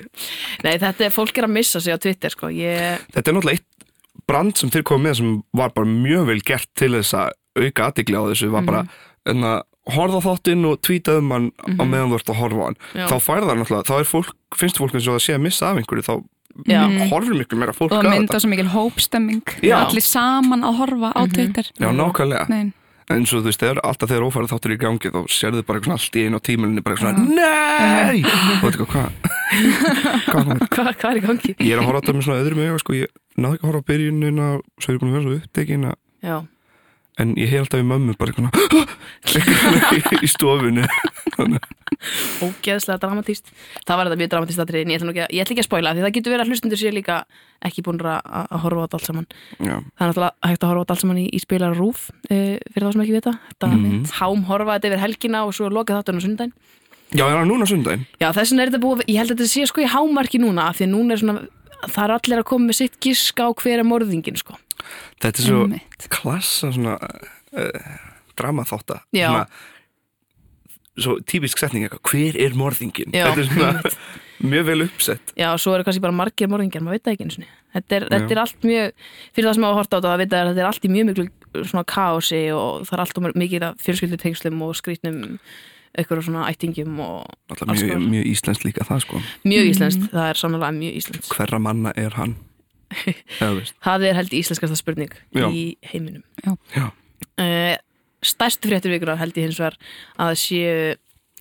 nei, 0.64 0.74
þetta 0.80 1.06
er, 1.08 1.12
fólk 1.14 1.38
er 1.38 1.48
að 1.48 1.54
missa 1.56 1.82
sig 1.82 1.94
á 1.94 1.98
Twitter 2.02 2.32
sko, 2.32 2.50
ég, 2.52 3.04
Þetta 3.14 3.32
er 3.32 3.36
náttúrulega 3.38 3.60
eitt 3.60 3.86
brand 4.28 4.56
sem 4.58 4.72
þeir 4.72 4.86
komið 4.88 5.08
með 5.08 5.18
sem 5.20 5.34
var 5.60 5.74
bara 5.76 5.88
mjög 5.88 6.28
vel 6.30 6.40
gert 6.46 6.70
til 6.78 6.92
þess 6.96 7.16
að 7.18 7.36
auka 7.58 7.88
aðdegli 7.88 8.16
á 8.16 8.28
þessu 8.30 8.50
var 8.52 8.66
bara 8.68 8.82
en 9.28 9.46
að 9.46 9.60
horfa 9.92 10.20
á 10.22 10.26
þáttinn 10.28 10.66
og 10.68 10.78
tvíta 10.84 11.16
um 11.18 11.32
hann 11.34 11.48
á 11.58 11.82
meðan 11.82 12.12
þú 12.12 12.20
ert 12.20 12.30
að 12.30 12.38
horfa 12.38 12.62
á 12.62 12.66
hann. 12.68 12.78
Já. 12.94 13.06
þá 13.10 13.16
fær 13.24 13.42
það 13.42 13.56
náttúrulega, 13.58 13.88
þá 13.88 13.94
er 13.98 14.08
fólk, 14.08 14.36
finnst 14.54 14.78
fólk 14.78 14.94
eins 14.94 15.08
og 15.08 15.16
það 15.18 15.24
sé 15.26 15.34
að 15.36 15.44
missa 15.48 15.70
af 15.70 15.80
einhverju, 15.80 16.06
þá 16.06 16.14
Já. 16.68 16.82
horfir 17.10 17.34
miklu 17.38 17.58
meira 17.58 17.72
fólk 17.76 17.92
og 17.96 18.04
mynda 18.04 18.26
þetta. 18.34 18.40
svo 18.44 18.50
mikil 18.52 18.68
hópstemming. 18.74 19.42
Já. 19.64 19.76
allir 19.86 20.04
saman 20.04 20.62
að 20.68 20.78
horfa 20.82 21.10
á 21.16 21.22
Twitter. 21.32 21.70
Já, 21.80 21.88
nákvæmlega, 21.96 22.46
Nei. 22.52 22.72
en 23.12 23.26
svo 23.28 23.40
þú 23.42 23.48
veist, 23.50 23.60
þegar 23.60 23.80
alltaf 23.84 24.08
þegar 24.12 24.26
ófærið 24.28 24.52
þáttur 24.52 24.72
í 24.72 24.78
gangi 24.80 25.10
þá 25.12 25.20
sérðu 25.32 25.62
bara 25.66 25.78
eitthvað 25.80 25.88
svona 25.88 25.98
allt 26.00 26.16
í 26.16 26.24
einu 26.26 26.36
á 26.38 26.42
tímilinu 26.46 26.82
bara 26.84 26.96
eitthvað 26.96 27.12
svona, 27.12 27.24
NEI! 27.36 28.22
Og 28.22 28.62
veitu 28.62 28.86
hvað, 28.86 28.92
hvað? 28.92 29.10
Hvað 30.32 30.68
hvað, 30.72 30.92
hvað 30.96 31.10
er 31.10 31.18
í 31.18 31.24
gangi? 31.26 31.54
ég 31.60 31.72
er 31.74 31.80
að 31.82 31.88
horfa 31.90 31.98
á 31.98 32.02
þetta 32.02 32.14
með 32.16 32.24
svona 32.26 32.40
öðrum 32.40 32.60
auga 32.62 32.78
sko, 32.80 32.94
ég 32.96 33.10
náðu 33.36 33.56
ekki 33.58 33.64
að 33.66 33.68
horfa 33.68 33.82
á 33.84 33.88
byrjunina 33.90 34.46
svo 34.80 34.88
er 34.88 34.94
ég 34.96 35.02
búin 35.02 35.10
að 35.10 35.16
vera 35.18 35.24
svo 35.26 35.34
upptekin 35.42 35.84
að 35.90 35.96
Já, 36.22 36.36
en 37.20 37.34
ég 37.36 37.50
hef 37.52 37.60
alltaf 37.66 37.80
í 37.82 37.84
mömmu 37.84 38.14
bara 38.16 38.32
eitthvað 38.32 40.22
í 40.24 40.28
stofunni. 40.30 40.86
Ógeðslega 42.42 42.98
dramatíst 43.02 43.50
það 43.86 43.96
var 43.98 44.08
þetta 44.08 44.18
mjög 44.20 44.30
dramatíst 44.32 44.62
aðrið 44.62 44.82
en 44.86 44.92
ég 44.92 44.98
ætla, 45.02 45.12
ekki 45.12 45.22
að, 45.22 45.32
ég 45.36 45.44
ætla 45.44 45.54
ekki 45.54 45.62
að 45.62 45.68
spoila 45.68 45.92
því 45.94 46.02
það 46.04 46.14
getur 46.16 46.32
verið 46.34 46.44
að 46.44 46.50
hlustundur 46.52 46.80
sér 46.80 46.94
líka 46.96 47.18
ekki 47.68 47.84
búin 47.86 48.00
að, 48.02 48.18
að 48.42 48.62
horfa 48.64 48.82
á 48.82 48.84
þetta 48.86 48.98
allt 48.98 49.08
saman. 49.10 49.26
Já, 49.62 49.76
það 49.76 50.02
er 50.02 50.10
náttúrulega 50.10 50.50
hægt 50.50 50.64
að 50.66 50.72
horfa 50.72 50.80
á 50.80 50.82
þetta 50.82 50.94
allt 50.96 51.04
saman 51.04 51.20
í, 51.22 51.26
í 51.30 51.40
spilar 51.42 51.76
rúf 51.78 52.02
uh, 52.10 52.56
fyrir 52.72 52.86
þá 52.88 52.92
sem 52.96 53.04
ekki 53.06 53.16
vita. 53.18 53.34
Þetta 53.52 53.70
Mhm. 53.72 54.02
hám 54.18 54.44
horfa 54.50 54.76
þetta 54.78 54.90
yfir 54.90 55.02
helgina 55.04 55.44
og 55.46 55.54
svo 55.56 55.70
lokað 55.70 56.00
þátturinn 56.00 56.22
á 56.22 56.26
sundaginn 56.26 56.54
já, 57.12 57.24
er 57.28 57.36
það 57.38 57.48
núna 57.52 57.66
sundaginn? 57.68 58.06
Já, 58.18 58.28
þess 58.32 58.50
vegna 58.52 58.62
er 58.66 58.70
þetta 58.72 58.82
búið, 58.82 59.04
ég 59.12 59.18
held 59.20 59.30
að 59.30 59.36
þetta 59.42 59.52
sé 59.52 59.66
sko 59.68 59.80
í 59.84 59.88
hámarki 59.92 60.38
núna 60.42 60.68
af 60.72 60.78
því 60.80 60.86
að 60.88 60.92
núna 60.96 61.12
er 61.16 61.20
svona, 61.22 61.46
það 61.92 62.04
er 62.08 62.14
allir 62.16 62.38
að 62.42 62.48
koma 62.50 62.66
með 62.70 62.78
sitt 62.80 62.98
gisk 63.04 63.36
á 63.42 63.46
hver 63.52 63.78
er 63.82 63.86
morðingin 63.86 64.38
sko. 64.40 64.56
Þetta 65.22 65.42
er 65.42 65.48
svo 65.48 65.60
Einmitt. 65.66 66.08
klassa 66.12 66.72
svona 66.74 66.96
uh, 66.98 67.92
drama 68.38 68.64
þátta 68.68 69.00
Já. 69.14 69.28
svona, 69.28 69.46
svo 71.02 71.16
típisk 71.28 71.62
setning 71.62 71.86
eitthvað, 71.86 72.04
hver 72.12 72.38
er 72.46 72.56
morðingin? 72.58 73.14
Já, 73.16 73.30
Þetta 73.30 73.44
er 73.44 73.50
svona 73.52 73.96
mjög 74.52 74.64
vel 74.66 74.84
uppsett. 74.88 75.32
Já, 75.38 75.48
svo 75.62 75.74
eru 75.76 75.84
kannski 75.86 76.02
bara 76.02 76.16
margir 76.18 76.50
morðingjar, 76.50 76.82
maður 76.84 76.98
veit 76.98 77.04
það 77.06 77.14
ekki 77.16 77.26
eins 77.28 77.36
og 77.38 77.50
þetta 77.76 77.96
er, 77.98 78.06
þetta 78.10 78.34
er 78.34 78.40
allt 78.42 78.66
mjög, 78.68 79.04
fyrir 79.32 79.48
það 79.48 79.58
sem 79.58 79.66
hafa 79.68 79.78
hort 79.78 79.92
á 79.92 79.96
þetta 79.96 80.10
það 80.12 80.22
vita 80.24 80.38
er 80.40 80.42
að 80.48 80.50
þetta 80.52 80.64
er 80.64 80.70
allt 80.72 80.88
í 80.88 80.92
mjög 80.92 81.10
miklu 81.12 81.26
svona 81.68 81.84
kaosi 81.92 82.40
og 82.56 82.88
það 82.88 82.96
er 82.96 83.04
allt 83.04 83.20
og 83.20 83.28
mikið 83.44 83.66
af 83.68 83.84
fjölskyldutengslum 83.86 84.64
og 84.66 84.74
skrýtnum 84.80 85.20
eitthvað 85.92 86.22
svona 86.24 86.46
ættingum 86.48 87.00
og 87.04 87.34
alls 87.52 87.82
mjög, 87.82 87.90
konar. 87.92 88.08
mjög 88.16 88.28
íslenskt 88.32 88.64
líka 88.64 88.86
það 88.88 89.02
sko. 89.04 89.20
Mjög 89.44 89.66
íslenskt, 89.74 90.06
það 90.12 90.28
er 90.30 90.40
sannlega 90.40 90.70
mjög 90.76 90.94
íslenskt. 91.02 91.32
Hverra 91.36 91.60
manna 91.60 91.92
er 92.00 92.16
hann 92.16 92.34
Það 93.86 94.08
er 94.08 94.18
held 94.20 94.34
íslenskasta 94.38 94.78
spurning 94.78 95.14
Já. 95.34 95.46
í 95.48 95.64
heiminum. 95.92 96.24
Já, 96.44 96.88
uh, 96.88 97.76
Stærstu 98.22 98.70
fréttur 98.70 98.92
vikunar 98.94 99.18
held 99.18 99.34
ég 99.38 99.48
hins 99.48 99.58
vegar 99.58 99.74
að 100.22 100.36
séu 100.38 100.74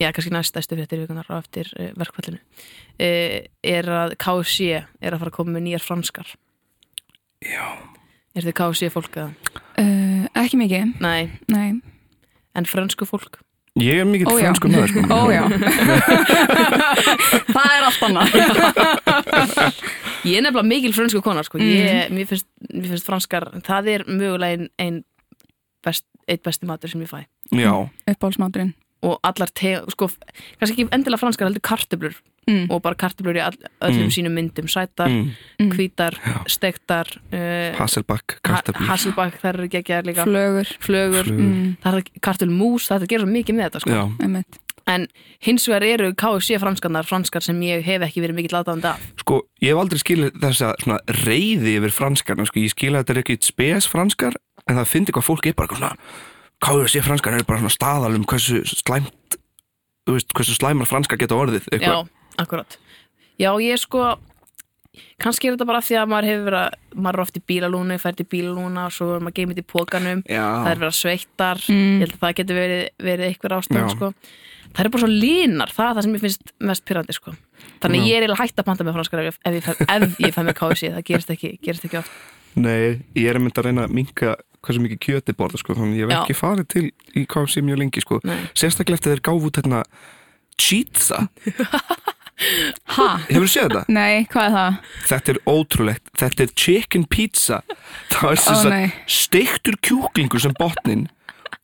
já, 0.02 0.10
kannski 0.10 0.32
næst 0.34 0.50
stærstu 0.50 0.78
fréttur 0.80 1.04
vikunar 1.04 1.28
á 1.30 1.36
eftir 1.38 1.70
uh, 1.78 1.92
verkfallinu 2.00 2.40
uh, 2.42 3.38
er 3.62 3.92
að 4.02 4.16
KFC 4.22 4.72
er 4.82 5.14
að 5.14 5.22
fara 5.22 5.30
að 5.34 5.38
koma 5.38 5.56
með 5.58 5.68
nýjar 5.68 5.86
franskar. 5.86 6.34
Já, 7.42 7.66
Er 8.32 8.46
þið 8.48 8.54
KFC 8.56 8.88
fólk 8.94 9.18
að? 9.20 9.32
Uh, 9.76 10.24
ekki 10.40 10.56
mikið, 10.62 10.94
Nei, 11.04 11.32
nei. 11.52 11.82
En 12.56 12.68
fransku 12.68 13.04
fólk? 13.08 13.42
Ég 13.80 14.02
er 14.02 14.08
já. 14.40 14.52
fransku 14.52 14.68
maður 14.72 14.90
sko. 14.92 15.02
Ó 15.12 15.20
já. 15.32 15.44
Það 17.56 17.70
er 17.76 17.84
allt 17.88 18.02
annað 18.08 18.28
Ég 20.26 20.38
er 20.38 20.44
nefnilega 20.46 20.68
mikil 20.70 20.94
fransku 20.94 21.22
konar 21.26 21.48
sko. 21.48 21.58
Mm. 21.58 21.72
ég, 21.72 22.12
mér, 22.14 22.28
finnst, 22.30 22.48
mér 22.74 22.92
finnst 22.94 23.08
franskar 23.08 23.48
það 23.66 23.88
er 23.96 24.04
mögulega 24.10 24.58
ein, 24.60 24.70
ein 24.78 25.00
best, 25.86 26.06
eitt 26.30 26.44
besti 26.46 26.68
matur 26.70 26.92
sem 26.92 27.02
ég 27.02 27.10
fæ 27.10 27.24
já, 27.58 27.72
Uppbólsmáturinn 28.12 28.74
og 29.02 29.16
allar 29.26 29.50
te, 29.50 29.80
sko, 29.90 30.12
kannski 30.62 30.76
ekki 30.84 30.92
endilega 30.94 31.18
franskar 31.18 31.48
heldur 31.50 31.64
kartöblur 31.66 32.14
mm. 32.46 32.68
og 32.70 32.84
bara 32.86 32.94
kartöblur 33.02 33.40
í 33.40 33.42
all, 33.42 33.58
öllum 33.82 34.04
Mm. 34.06 34.12
sínum 34.14 34.36
myndum 34.38 34.68
sætar, 34.70 35.10
mm, 35.10 35.32
Mm. 35.60 35.72
hvítar, 35.74 36.14
stektar 36.46 37.10
uh, 37.34 37.74
Hasselback, 37.80 38.38
kartabíl 38.46 38.86
Hasselbach, 38.86 39.40
þær 39.42 39.58
eru 39.58 39.68
geggjaðar 39.74 40.06
líka 40.06 40.24
Flögur 40.30 40.70
flögur, 40.86 41.26
Flugur. 41.26 41.34
mm. 41.34 41.78
það 41.82 41.98
er 41.98 42.04
kartulmús 42.22 42.92
það 42.92 43.00
er 43.00 43.08
að 43.08 43.12
gera 43.16 43.26
svo 43.26 43.32
mikið 43.34 43.58
með 43.58 43.66
þetta 43.72 43.82
sko. 43.82 43.98
Já, 44.82 44.94
en 44.96 45.08
hins 45.46 45.68
vegar 45.70 45.86
eru 45.88 46.12
KFC 46.18 46.60
franskarnar 46.62 47.08
franskar 47.10 47.46
sem 47.46 47.60
ég 47.68 47.86
hef 47.86 48.06
ekki 48.08 48.24
verið 48.24 48.40
mikill 48.40 48.60
aðdáðandi 48.60 48.92
af. 48.92 49.06
Sko, 49.22 49.42
ég 49.62 49.74
hef 49.74 49.82
aldrei 49.82 50.02
skilið 50.02 50.42
þessa 50.42 50.74
svona 50.82 51.00
reyði 51.22 51.78
yfir 51.80 51.96
franskarna, 51.96 52.48
sko, 52.50 52.64
ég 52.64 52.74
skilið 52.74 53.00
að 53.00 53.06
þetta 53.06 53.16
er 53.16 53.24
ekki 53.24 53.40
spes 53.46 53.90
franskar, 53.92 54.38
en 54.68 54.82
það 54.82 54.92
finnir 54.92 55.18
hvað 55.18 55.28
fólk 55.30 55.50
er 55.52 55.58
bara 55.58 55.78
svona, 55.78 55.94
sé 56.92 57.06
franskar 57.06 57.38
er 57.38 57.48
bara 57.48 57.62
svona 57.64 57.76
staðal 57.78 58.16
um 58.18 58.28
hversu 58.30 58.62
slæmt 58.70 59.40
þú 60.08 60.18
veist, 60.18 60.34
hversu 60.36 60.58
slæmar 60.58 60.90
franskar 60.90 61.20
geta 61.22 61.38
orðið 61.38 61.68
Já, 61.70 61.78
eitthvað, 61.78 62.12
akkurat. 62.42 62.78
Já, 63.42 63.52
ég 63.62 63.80
sko 63.82 64.06
kannski 65.24 65.48
er 65.48 65.56
þetta 65.56 65.68
bara 65.70 65.80
af 65.80 65.86
því 65.88 65.96
að 66.02 66.10
maður 66.12 66.28
hefur 66.32 66.46
verið 66.50 66.62
að 66.62 67.02
maður 67.06 67.18
er 67.18 67.24
oft 67.24 67.38
í 67.40 67.44
bílalúnu, 67.48 67.98
fært 68.02 68.20
í 68.24 68.28
bílalúna 68.28 68.86
og 68.90 68.96
svo 68.96 69.08
er 69.16 69.22
maður 69.24 69.38
geimit 69.40 69.62
í 69.62 69.66
pókanum 69.72 70.24
já, 70.28 70.44
það 70.44 70.72
er 70.72 70.82
verið 70.82 70.92
að 70.92 70.98
sveittar, 71.02 71.62
Mm. 71.68 71.94
ég 71.96 72.00
held 72.06 72.16
að 72.18 72.24
það 72.26 72.36
getur 72.42 72.60
verið, 72.60 72.84
verið 73.00 73.26
eitthvað 73.30 73.56
ástæðan 73.62 73.94
sko. 73.96 74.12
það 74.74 74.86
er 74.86 74.90
bara 74.90 75.04
svo 75.04 75.12
línar, 75.12 75.72
það 75.72 75.88
er 75.90 75.96
það 75.96 76.04
sem 76.04 76.14
ég 76.16 76.22
finnst 76.26 76.52
mest 76.60 76.86
pyrrandi 76.86 77.14
sko. 77.16 77.32
þannig 77.82 78.02
Já. 78.02 78.08
ég 78.12 78.16
er 78.18 78.22
eiginlega 78.28 78.42
hægt 78.44 78.60
að 78.60 78.66
panta 78.66 78.84
með 78.84 78.94
franskar 79.00 79.26
ef, 79.28 79.40
ef, 79.46 79.54
ég 79.54 79.64
fæ- 79.64 79.82
ef 79.88 80.20
ég 80.20 80.34
fæ 80.36 80.42
með 80.44 80.56
KFC 80.60 80.92
það 80.92 81.04
gerist 81.08 81.30
ekki, 81.36 81.52
gerist 81.62 81.86
ekki 81.88 81.98
oft 82.00 82.12
nei, 82.56 83.00
ég 83.16 83.30
er 83.32 83.36
að 83.40 83.42
mynda 83.48 83.62
að 83.62 83.66
reyna 83.70 83.86
að 83.88 83.94
minka 83.96 84.36
hversu 84.62 84.82
mikið 84.84 85.00
kjöti 85.00 85.34
borða, 85.34 85.58
sko, 85.58 85.74
þannig 85.74 85.98
ég 86.04 86.10
hef 86.12 86.20
ekki 86.28 86.36
farið 86.36 86.68
til 86.68 86.92
í 87.16 87.26
KFC 87.26 87.62
mjög 87.64 87.78
lengi, 87.80 88.02
sko, 88.04 88.20
Nei. 88.28 88.38
sérstaklega 88.54 89.00
eftir 89.00 89.16
þeir 89.16 89.24
gáfu 89.24 89.48
út 89.48 89.56
hérna 89.62 89.84
cheetza, 90.60 91.28
Ha? 92.96 93.08
hefur 93.28 93.46
þú 93.46 93.52
séð 93.54 93.68
þetta? 93.68 93.84
Nei, 93.94 94.26
hvað 94.32 94.48
er 94.48 94.56
það? 94.58 94.78
Þetta 95.12 95.34
er 95.34 95.40
ótrúlegt, 95.52 96.06
þetta 96.18 96.46
er 96.46 96.54
chicken 96.64 97.08
pizza 97.12 97.62
það 98.12 98.30
er 98.32 98.42
sem 98.46 98.60
sagt 98.62 98.76
nei. 98.76 98.94
steiktur 99.06 99.78
kjúklingur 99.86 100.44
sem 100.44 100.56
botnin 100.60 101.08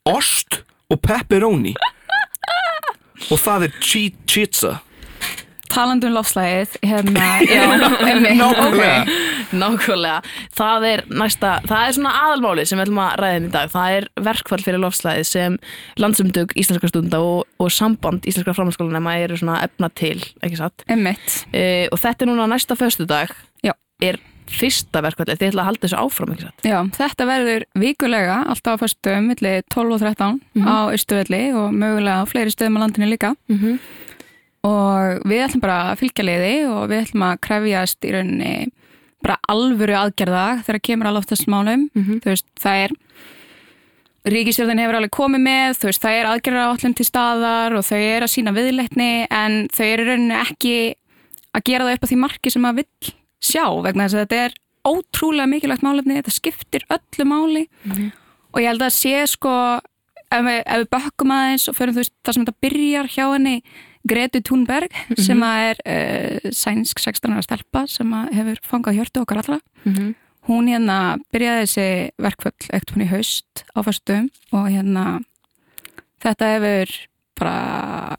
ost 0.08 0.62
og 0.92 1.02
pepperoni 1.04 1.74
og 3.32 3.40
það 3.42 3.68
er 3.68 3.80
che 3.82 4.04
cheetza 4.30 4.78
Talandi 5.72 6.08
um 6.10 6.16
lofslægið 6.16 6.78
hérna, 6.88 7.26
já, 7.48 7.64
einmitt, 8.08 8.44
ok. 8.44 9.12
Nákvæmlega, 9.62 10.22
það 10.58 10.88
er 10.90 11.04
næsta 11.22 11.54
það 11.68 11.84
er 11.84 11.98
svona 11.98 12.14
aðalmáli 12.26 12.66
sem 12.68 12.80
við 12.80 12.88
ætlum 12.88 13.04
að 13.04 13.18
ræða 13.22 13.42
um 13.42 13.48
í 13.48 13.52
dag. 13.56 13.74
Það 13.74 13.98
er 13.98 14.08
verkfall 14.28 14.64
fyrir 14.66 14.84
lofslæðið 14.84 15.30
sem 15.32 15.60
landsumdug 16.04 16.56
íslenskra 16.60 16.92
stunda 16.92 17.22
og, 17.24 17.44
og 17.64 17.74
samband 17.74 18.28
íslenskra 18.28 18.56
framhanskólanema 18.58 19.18
eru 19.24 19.40
svona 19.40 19.62
efna 19.68 19.92
til, 19.96 20.18
ekki 20.44 20.60
satt? 20.60 20.88
Einmitt, 20.92 21.44
e, 21.52 21.86
og 21.92 22.02
þetta 22.04 22.26
er 22.26 22.34
núna 22.34 22.50
næsta 22.52 22.80
föstudag. 22.80 23.36
Já. 23.66 23.74
er 24.04 24.20
fyrsta 24.48 25.02
verkfallið, 25.04 25.40
þið 25.42 25.50
ætla 25.52 25.64
að 25.64 25.70
halda 25.72 25.84
þessu 25.84 26.00
áfram, 26.00 26.34
ekki 26.34 26.46
satt? 26.48 26.68
Já, 26.68 26.78
þetta 26.96 27.28
verður 27.28 27.66
vikulega 27.82 28.38
alltaf 28.54 28.80
á 28.80 28.82
föstum, 28.84 29.30
milli 29.32 29.54
12 29.74 29.96
og 29.96 30.04
13 30.04 30.38
á 30.64 30.78
Ístuvelli 30.96 31.42
og 31.58 31.74
mögulega 31.76 32.24
á 32.24 32.30
fleiri 32.30 32.54
stöðum 32.54 32.80
á 32.80 32.84
landinu 32.86 33.10
líka. 33.12 33.34
Mm 33.50 33.60
-hmm. 33.60 33.80
Og 34.68 35.24
við 35.30 35.44
ætlum 35.46 35.64
bara 35.64 35.78
að 35.92 36.00
fylgja 36.04 36.26
leiði 36.28 36.54
og 36.72 36.84
við 36.92 37.04
ætlum 37.06 37.26
að 37.30 37.40
krefjast 37.48 38.08
í 38.08 38.14
rauninni 38.16 38.54
bara 39.24 39.38
alvöru 39.52 39.96
aðgerða 39.98 40.46
þegar 40.68 40.82
kemur 40.88 41.10
að 41.10 41.16
loftasmálum 41.18 41.88
Mhm. 41.96 42.20
þú 42.24 42.32
veist, 42.34 42.46
það 42.62 42.84
er 42.86 42.92
ríkisjörðin 44.28 44.82
hefur 44.84 44.98
alveg 45.00 45.14
komið 45.16 45.44
með 45.46 45.78
þú 45.80 45.88
veist, 45.90 46.02
það 46.04 46.18
er 46.20 46.30
aðgerða 46.34 46.64
átlum 46.74 46.96
til 47.00 47.06
staðar 47.08 47.76
og 47.80 47.86
þau 47.88 47.98
eru 48.02 48.28
að 48.28 48.34
sína 48.34 48.54
viðleitni 48.56 49.10
en 49.32 49.56
þau 49.72 49.86
eru 49.88 50.08
rauninni 50.10 50.40
ekki 50.42 50.74
að 51.56 51.64
gera 51.70 51.88
það 51.88 51.94
upp 51.98 52.04
á 52.04 52.10
því 52.12 52.18
marki 52.26 52.52
sem 52.54 52.62
maður 52.66 52.82
vill 52.84 53.14
sjá 53.48 53.66
vegna 53.86 54.08
þess 54.08 54.18
að 54.18 54.24
þetta 54.26 54.42
er 54.48 54.58
ótrúlega 54.88 55.52
mikilvægt 55.52 55.84
málefni, 55.86 56.18
þetta 56.20 56.36
skiptir 56.36 56.84
öllu 56.92 57.26
máli 57.28 57.64
Mhm. 57.86 58.12
og 58.54 58.62
ég 58.62 58.68
held 58.68 58.82
að 58.82 58.96
sé 59.00 59.28
sko 59.28 59.54
ef 60.32 60.44
við, 60.44 60.60
ef 60.66 60.78
við 60.84 60.90
bökkum 60.92 61.32
aðeins 61.32 61.68
og 61.70 61.76
förum 61.76 61.94
þú 61.96 62.02
veist 62.04 62.14
það 62.26 62.34
sem 62.34 62.46
þetta 62.46 62.62
byrjar 62.62 63.08
hjá 63.08 63.26
henni 63.34 63.62
Gretu 64.08 64.42
Thunberg 64.42 64.94
sem 65.18 65.42
að 65.44 65.64
er 65.72 65.82
uh, 65.86 66.52
sænsk 66.56 67.00
16 67.04 67.34
ára 67.34 67.44
stelpa 67.46 67.86
sem 67.92 68.14
hefur 68.34 68.62
fangað 68.66 69.00
hjörtu 69.02 69.22
okkar 69.26 69.42
allra 69.44 69.60
Mhm. 69.86 70.16
hún 70.48 70.68
hérna 70.72 71.18
byrjaði 71.34 71.64
þessi 71.66 71.88
verkföll 72.24 72.70
ekkert 72.72 72.94
hún 72.96 73.04
í 73.04 73.10
haust 73.12 73.66
á 73.76 73.80
fyrstum 73.84 74.30
og 74.56 74.70
hérna 74.72 75.04
þetta 76.24 76.52
hefur 76.56 76.94
bara 77.38 78.18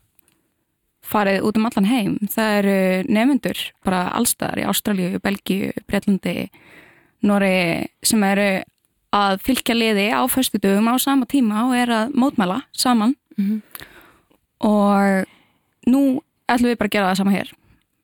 farið 1.08 1.40
út 1.48 1.56
um 1.56 1.66
allan 1.70 1.88
heim 1.88 2.18
það 2.28 2.50
eru 2.58 2.74
nefnendur 3.08 3.60
bara 3.84 4.02
allstaðar 4.12 4.60
í 4.60 4.66
Ástralíu, 4.68 5.20
Belgíu, 5.24 5.72
Breitlandi 5.88 6.50
Nóri 7.24 7.88
sem 8.04 8.22
eru 8.28 8.62
að 9.16 9.40
fylgja 9.42 9.74
liði 9.74 10.10
á 10.12 10.20
föstu 10.28 10.60
dögum 10.60 10.90
á 10.92 11.00
sama 11.00 11.24
tíma 11.26 11.64
og 11.64 11.72
er 11.80 11.88
að 11.88 12.12
mótmæla 12.12 12.60
saman 12.76 13.14
Mhm. 13.38 13.62
og 14.60 15.24
nú 15.86 16.22
ætlum 16.48 16.70
við 16.72 16.78
bara 16.80 16.88
að 16.90 16.96
gera 16.96 17.10
það 17.12 17.20
sama 17.20 17.34
hér 17.36 17.52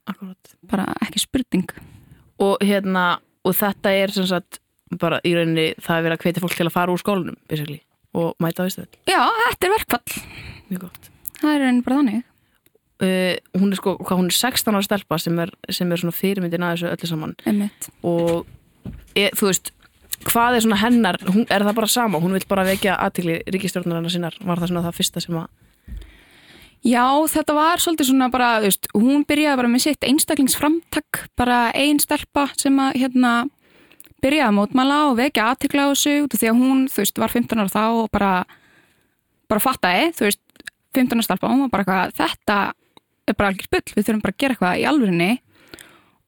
Akkurat. 0.06 0.54
bara 0.70 0.84
ekki 1.02 1.22
spurning 1.22 1.70
Og 2.42 2.58
hérna, 2.66 3.20
og 3.46 3.54
þetta 3.54 3.92
er 3.94 4.10
sem 4.10 4.26
sagt 4.26 4.58
bara 4.98 5.20
í 5.24 5.34
rauninni 5.36 5.74
það 5.80 5.96
er 5.96 6.02
verið 6.08 6.16
að 6.18 6.24
hvetja 6.26 6.42
fólk 6.42 6.56
til 6.58 6.66
að 6.66 6.72
fara 6.74 6.92
úr 6.92 6.98
skólanum, 6.98 7.36
basically, 7.48 7.78
og 8.12 8.34
mæta 8.42 8.62
á 8.62 8.66
vistuðall. 8.66 8.98
Já, 9.06 9.20
þetta 9.46 9.68
er 9.68 9.72
verkfall, 9.74 10.22
Mjög 10.68 10.80
gott. 10.82 11.10
það 11.40 11.54
er 11.54 11.66
enn 11.68 11.82
bara 11.86 11.98
þannig 12.02 12.22
Uh, 13.02 13.34
hún 13.58 13.72
er 13.74 13.78
sko, 13.80 13.96
hvað 13.98 14.20
hún 14.20 14.28
er 14.30 14.36
16 14.38 14.70
ára 14.70 14.84
stelpa 14.86 15.16
sem 15.18 15.38
er, 15.42 15.50
sem 15.74 15.90
er 15.90 15.98
svona 15.98 16.14
fyrirmyndin 16.14 16.62
að 16.62 16.76
þessu 16.76 16.90
öllu 16.92 17.08
saman 17.10 17.32
Einmitt. 17.42 17.88
og 18.06 18.44
e, 19.18 19.24
þú 19.34 19.48
veist 19.48 19.72
hvað 20.30 20.54
er 20.60 20.62
svona 20.62 20.78
hennar, 20.78 21.18
hún, 21.26 21.42
er 21.50 21.64
það 21.66 21.74
bara 21.80 21.88
sama 21.90 22.20
hún 22.22 22.36
vil 22.38 22.44
bara 22.48 22.62
vekja 22.68 22.94
aðtikli 23.02 23.40
ríkistjórnarinnar 23.50 24.14
sinnar 24.14 24.36
var 24.46 24.62
það 24.62 24.70
svona 24.70 24.84
það 24.86 24.98
fyrsta 25.00 25.24
sem 25.24 25.40
að 25.42 25.48
Já, 26.84 27.04
þetta 27.32 27.54
var 27.56 27.80
svolítið 27.80 28.10
svona 28.10 28.26
bara, 28.28 28.48
þú 28.60 28.68
veist, 28.68 28.88
hún 28.92 29.22
byrjaði 29.24 29.56
bara 29.56 29.68
með 29.72 29.82
sitt 29.86 30.04
einstaklingsframtak, 30.04 31.22
bara 31.32 31.70
ein 31.72 31.96
stelpa 32.02 32.50
sem 32.60 32.76
að 32.76 32.98
hérna 33.00 33.30
byrjaði 34.20 34.50
að 34.50 34.56
mótmæla 34.58 34.98
og 35.08 35.16
vekja 35.16 35.46
aðtikla 35.54 35.86
á 35.88 35.92
þessu 35.94 36.12
út 36.26 36.36
af 36.36 36.42
því 36.42 36.50
að 36.50 36.60
hún, 36.60 36.82
þú 36.92 37.00
veist, 37.00 37.22
var 37.22 37.32
15 37.32 37.62
ára 37.62 37.72
þá 37.72 37.84
og 38.02 38.10
bara, 38.12 38.32
bara 39.48 39.64
fattaði, 39.64 40.12
þú 40.18 40.28
veist, 40.28 40.42
15 41.00 41.16
ára 41.16 41.26
stelpa, 41.30 41.54
hún 41.54 41.64
var 41.64 41.72
bara 41.72 41.86
eitthvað, 41.86 42.14
þetta 42.20 42.60
er 43.24 43.40
bara 43.40 43.50
algjör 43.54 43.72
bull, 43.72 43.84
við 43.96 44.04
þurfum 44.04 44.22
bara 44.26 44.36
að 44.36 44.44
gera 44.44 44.58
eitthvað 44.58 44.84
í 44.84 44.86
alvörinni 44.92 45.32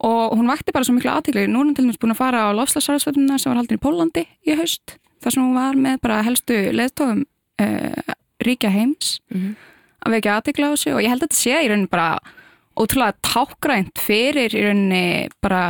og 0.09 0.37
hún 0.41 0.49
vakti 0.49 0.73
bara 0.73 0.89
svo 0.89 0.97
mikla 0.97 1.21
aðtikli, 1.21 1.47
nú 1.53 1.61
er 1.61 1.69
hún 1.69 1.77
til 1.77 1.85
dæmis 1.85 2.01
búin 2.01 2.17
að 2.17 2.23
fara 2.25 2.49
á 2.49 2.57
lofslagsarðsvölduna 2.57 3.37
sem 3.41 3.53
var 3.53 3.61
haldin 3.61 3.77
í 3.77 3.85
Pólandi 3.85 4.25
í 4.49 4.57
haust, 4.57 4.97
þar 5.21 5.37
sem 5.37 5.45
hún 5.45 5.57
var 5.57 5.77
með 5.77 6.01
bara 6.05 6.25
helstu 6.25 6.59
leðtofum 6.73 7.25
uh, 7.61 8.17
ríkja 8.45 8.73
heims 8.73 9.19
að 10.07 10.17
vekja 10.17 10.39
aðtikla 10.39 10.71
á 10.71 10.73
þessu 10.75 10.95
og 10.95 11.03
ég 11.05 11.13
held 11.13 11.23
að 11.23 11.29
þetta 11.29 11.41
sé 11.41 11.59
í 11.59 11.69
rauninni 11.71 11.93
bara 11.93 12.09
ótrúlega 12.77 13.17
tákgrænt 13.25 14.01
fyrir 14.01 14.55
í 14.55 14.65
rauninni 14.65 15.05
bara 15.45 15.63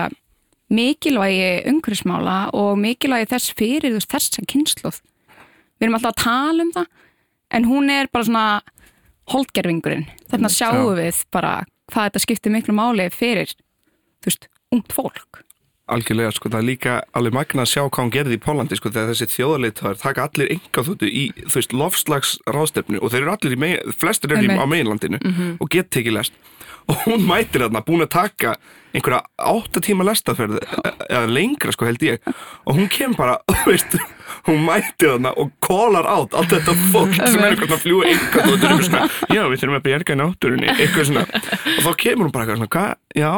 mikilvægi 0.73 1.51
umhverfismála 1.71 2.39
og 2.59 2.73
mikilvægi 2.83 3.31
þess 3.31 3.55
fyrir 3.59 3.93
þú 3.93 4.01
veist, 4.01 4.13
þessa 4.13 4.47
kynsluð. 4.51 5.01
Við 5.77 5.87
erum 5.87 5.99
alltaf 5.99 6.15
að 6.15 6.25
tala 6.25 6.67
um 6.67 6.73
það 6.75 6.87
en 7.57 7.69
hún 7.71 7.93
er 7.95 8.11
bara 8.11 8.27
svona 8.27 8.47
holdgerfingurinn. 9.31 10.07
Þarna 10.31 10.51
sjáum 10.53 10.93
við 10.99 11.23
bara 11.35 11.55
hvað 11.93 12.09
þetta 12.11 12.25
skiptir 12.25 12.55
miklu 12.55 12.75
máli 12.75 13.07
fyrir 13.15 13.53
þú 13.55 14.31
veist, 14.31 14.49
ungt 14.75 14.95
fólk. 14.95 15.46
Algjörlega, 15.87 16.33
sko, 16.35 16.51
það 16.51 16.59
er 16.63 16.67
líka 16.67 16.95
alveg 17.15 17.35
magna 17.37 17.63
að 17.63 17.71
sjá 17.71 17.83
hvað 17.85 18.01
hún 18.03 18.11
gerði 18.17 18.35
í 18.39 18.43
Pólandi, 18.43 18.75
sko, 18.81 18.91
þegar 18.91 19.13
þessi 19.13 19.29
þjóðarleitar 19.37 20.01
taka 20.01 20.25
allir 20.27 20.49
enga 20.57 20.83
þóttu 20.89 21.07
í, 21.07 21.23
þú 21.47 21.55
veist, 21.61 21.77
lofslags 21.79 22.33
ráðstefnu 22.51 22.99
og 22.99 23.13
þeir 23.13 23.23
eru 23.23 23.35
allir 23.37 23.55
í 23.55 23.61
megin, 23.63 23.95
flestir 24.01 24.35
eru 24.35 24.49
í- 24.49 24.59
á 24.59 24.67
meginlandinu 24.67 25.21
og 25.63 25.71
get 25.71 25.93
tekið 25.95 26.17
lest. 26.19 26.35
Og 26.87 27.01
hún 27.03 27.25
mætir 27.27 27.65
þarna 27.65 27.81
búin 27.83 28.05
að 28.05 28.13
taka 28.15 28.53
einhverja 28.95 29.25
átta 29.43 29.81
tíma 29.83 30.05
lestaferð 30.07 30.61
eða 31.11 31.25
lengra, 31.35 31.73
sko, 31.75 31.83
held 31.89 32.05
ég. 32.07 32.21
Og 32.63 32.77
hún 32.79 32.87
kem 32.95 33.11
bara, 33.19 33.41
þú 33.51 33.73
veist 33.73 33.97
hún 34.47 34.61
mætir 34.63 35.11
þarna 35.17 35.33
og 35.43 35.51
kólar 35.67 36.07
át 36.07 36.37
allt 36.39 36.55
þetta 36.55 36.77
fólk 36.93 37.17
sem 37.19 37.43
er 37.43 37.49
eitthvað 37.57 37.75
að 37.75 37.83
fljúa 37.89 38.07
enga 38.13 38.45
þóttu 38.47 38.53
og 38.53 38.71
eitthvað 38.71 38.85
svona, 38.87 39.03
já, 39.35 39.43
við 39.51 39.65
þurfum 39.65 39.79
að 39.81 39.85
bjerga 39.89 40.19
náttúrunni, 40.23 40.71
eitthvað 40.77 41.09
svona. 41.11 41.27
Og 41.75 41.83
þá 41.89 41.91
kemur 42.05 42.29
hún 42.29 42.35
bara 42.39 42.47
eitthvað 42.47 42.63
svona, 42.63 42.87
já 43.19 43.33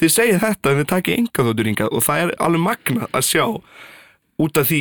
þið 0.00 0.12
segið 0.16 0.40
þetta 0.42 0.70
en 0.70 0.80
þið 0.80 0.88
takið 0.92 1.18
enga 1.18 1.46
þóttur 1.48 1.70
hingað 1.70 1.92
og 1.94 2.04
það 2.06 2.22
er 2.24 2.34
alveg 2.46 2.64
magna 2.64 3.08
að 3.12 3.28
sjá 3.28 3.44
út 4.44 4.58
af 4.60 4.70
því 4.70 4.80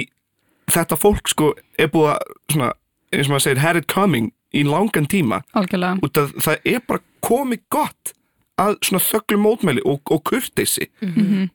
þetta 0.74 0.98
fólk 1.00 1.30
sko 1.30 1.52
er 1.78 1.92
búið 1.94 2.10
að 2.16 2.34
svona, 2.54 2.72
eins 3.14 3.28
og 3.28 3.34
maður 3.34 3.46
segir, 3.46 3.62
had 3.64 3.80
it 3.80 3.88
coming 3.92 4.32
í 4.54 4.64
langan 4.66 5.08
tíma. 5.10 5.42
Algjörlega. 5.58 6.00
út 6.06 6.20
af 6.22 6.36
það 6.46 6.68
er 6.74 6.84
bara 6.88 7.04
komið 7.26 7.64
gott 7.74 8.14
að 8.62 8.76
svona 8.86 9.02
þögglu 9.02 9.40
mótmæli 9.42 9.82
og, 9.90 10.02
og 10.14 10.22
kurteisi. 10.30 10.86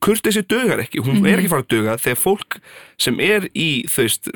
Kurteisi 0.02 0.42
dögar 0.50 0.82
ekki, 0.82 1.02
hún 1.06 1.22
er 1.22 1.38
ekki 1.38 1.52
fara 1.52 1.62
að 1.62 1.70
döga 1.74 1.98
þegar 2.02 2.18
fólk 2.18 2.58
sem 2.98 3.20
er 3.22 3.46
í 3.54 3.68
þau 3.86 4.02
veist 4.02 4.30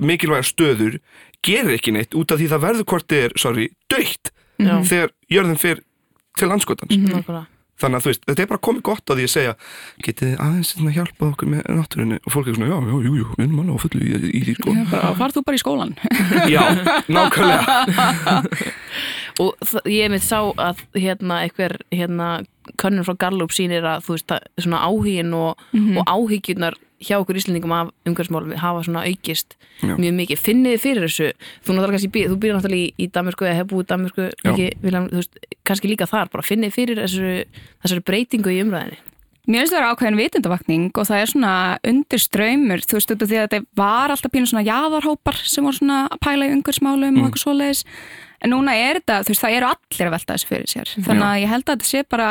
mikilvægar 0.00 0.48
stöður 0.48 0.98
gerir 1.44 1.76
ekki 1.76 1.92
neitt 1.92 2.16
út 2.16 2.32
af 2.32 2.40
því 2.40 2.48
það 2.52 2.64
verður 2.64 2.88
hvort 2.92 3.08
þið 3.12 3.24
er, 3.26 3.36
sorry, 3.40 3.68
döitt 3.92 4.32
Já. 4.60 4.74
þegar 4.88 5.12
jörðin 5.32 5.60
fer 5.60 5.82
til 6.40 6.48
landskotans 6.48 6.96
nákvæmlega 6.96 7.46
þannig 7.80 7.98
að 7.98 8.04
þú 8.04 8.10
veist, 8.12 8.26
þetta 8.28 8.44
er 8.44 8.50
bara 8.50 8.62
komið 8.68 8.84
gott 8.90 9.12
að 9.14 9.22
segja 9.30 9.54
getið 10.04 10.30
þið 10.30 10.42
aðeins 10.46 10.72
að 10.76 10.92
hjálpa 10.98 11.28
okkur 11.30 11.50
með 11.54 11.64
náttúrunni? 11.78 12.20
Og 12.20 12.34
fólk 12.34 12.50
er 12.50 12.58
svona, 12.58 12.70
já, 12.70 12.76
já, 12.90 12.96
jú, 13.06 13.14
jú, 13.20 13.28
við 13.36 13.46
erum 13.46 13.62
alveg 13.62 13.74
á 13.74 13.82
fullu 13.84 14.02
í, 14.02 14.20
í 14.30 14.42
því, 14.46 14.54
sko. 14.58 14.76
Far 15.20 15.34
þú 15.34 15.44
bara 15.48 15.58
í 15.58 15.62
skólan. 15.62 15.96
já, 16.54 16.62
nákvæmlega. 17.08 18.36
Og 19.40 19.74
ég 19.88 20.10
mitt 20.12 20.24
sá 20.26 20.38
að 20.60 20.82
hérna 20.98 21.40
einhver 21.46 21.78
hérna 21.94 22.30
könnun 22.80 23.06
frá 23.06 23.16
Gallup 23.24 23.54
sýnir 23.54 23.86
að 23.88 24.04
þú 24.04 24.16
veist 24.16 24.34
að 24.34 24.48
svona 24.60 24.82
áhugin 24.84 25.32
og, 25.36 25.62
og 25.72 26.02
áhyggjurnar 26.04 26.76
hjá 27.00 27.16
okkur 27.20 27.38
íslendingum 27.40 27.72
af 27.72 27.90
umhverfsmálum 28.08 28.54
hafa 28.60 28.82
svona 28.86 29.04
aukist 29.08 29.56
Já. 29.80 29.94
mjög 29.96 30.14
mikið. 30.20 30.40
Finnið 30.44 30.74
þið 30.74 30.82
fyrir 30.84 31.06
þessu 31.08 31.28
þú 31.64 31.76
náttúrulega 31.76 31.94
kannski, 31.96 32.10
býr- 32.16 32.28
þú 32.32 32.38
býr 32.42 32.56
náttúrulega 32.56 32.80
í, 32.80 32.94
í 33.00 33.06
Danmörku 33.14 33.46
eða 33.48 33.58
hefur 33.60 33.70
búið 33.74 33.84
í 33.86 33.90
Danmörku, 33.92 34.26
Já. 34.30 34.50
ekki, 34.52 34.66
Vilhelm, 34.84 35.06
þú 35.12 35.20
veist, 35.22 35.38
kannski 35.64 35.88
líka 35.92 36.06
þar, 36.10 36.30
bara 36.34 36.44
finnið 36.46 36.74
fyrir 36.76 37.00
þessu, 37.00 37.30
þessari 37.84 38.04
breytingu 38.10 38.52
í 38.52 38.60
umræðinni. 38.64 38.98
Mér 39.50 39.64
finnst 39.64 39.72
það 39.72 39.80
vera 39.80 39.92
ákveðin 39.96 40.18
vitundavakning 40.20 40.90
og 41.00 41.06
það 41.08 41.20
er 41.24 41.30
svona 41.32 41.52
undir 41.88 42.20
ströymur, 42.20 42.82
þú 42.84 42.98
veist, 42.98 43.14
því 43.16 43.38
að 43.40 43.46
þetta 43.48 43.60
var 43.80 44.12
alltaf 44.12 44.30
pínu 44.34 44.46
svona 44.50 44.66
jaðarhópar 44.68 45.38
sem 45.48 45.64
voru 45.64 45.78
svona 45.80 46.02
að 46.12 46.20
pæla 46.22 46.46
í 46.46 46.52
umhverfsmálum 46.54 47.16
og 47.22 47.24
eitthvað 47.30 47.42
svoleiðis. 47.46 47.80
En 48.44 48.52
núna 48.52 48.76
er 48.76 49.00
þetta, 49.00 49.16
þú 49.24 49.32
veist, 49.32 49.42
það 49.42 49.56
eru 49.56 49.70
allir 49.72 50.06
að 50.06 50.14
velta 50.14 50.36
þessu 50.36 50.50
fyrir 50.52 50.68
sér. 50.70 50.92
Þannig 51.08 51.26
að 51.26 51.40
ég 51.40 51.50
held 51.50 51.64
að 51.64 51.72
þetta 51.72 51.88
sé 51.88 52.04
bara, 52.12 52.28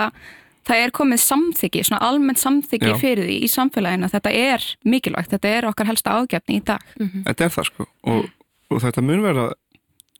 það 0.69 0.83
er 0.83 0.93
komið 0.95 1.23
samþyggi, 1.23 1.85
svona 1.87 2.09
almennt 2.09 2.41
samþyggi 2.41 2.91
fyrir 3.01 3.25
því 3.29 3.39
í 3.45 3.49
samfélaginu 3.51 4.09
að 4.09 4.17
þetta 4.17 4.35
er 4.41 4.67
mikilvægt, 4.89 5.33
þetta 5.35 5.55
er 5.55 5.69
okkar 5.71 5.89
helsta 5.89 6.19
ágefni 6.19 6.59
í 6.59 6.65
dag. 6.67 6.85
þetta 6.99 7.47
er 7.47 7.55
það, 7.57 7.71
sko 7.71 7.89
og, 8.13 8.29
og 8.69 8.85
þetta 8.85 9.05
mun 9.05 9.25
vera 9.25 9.49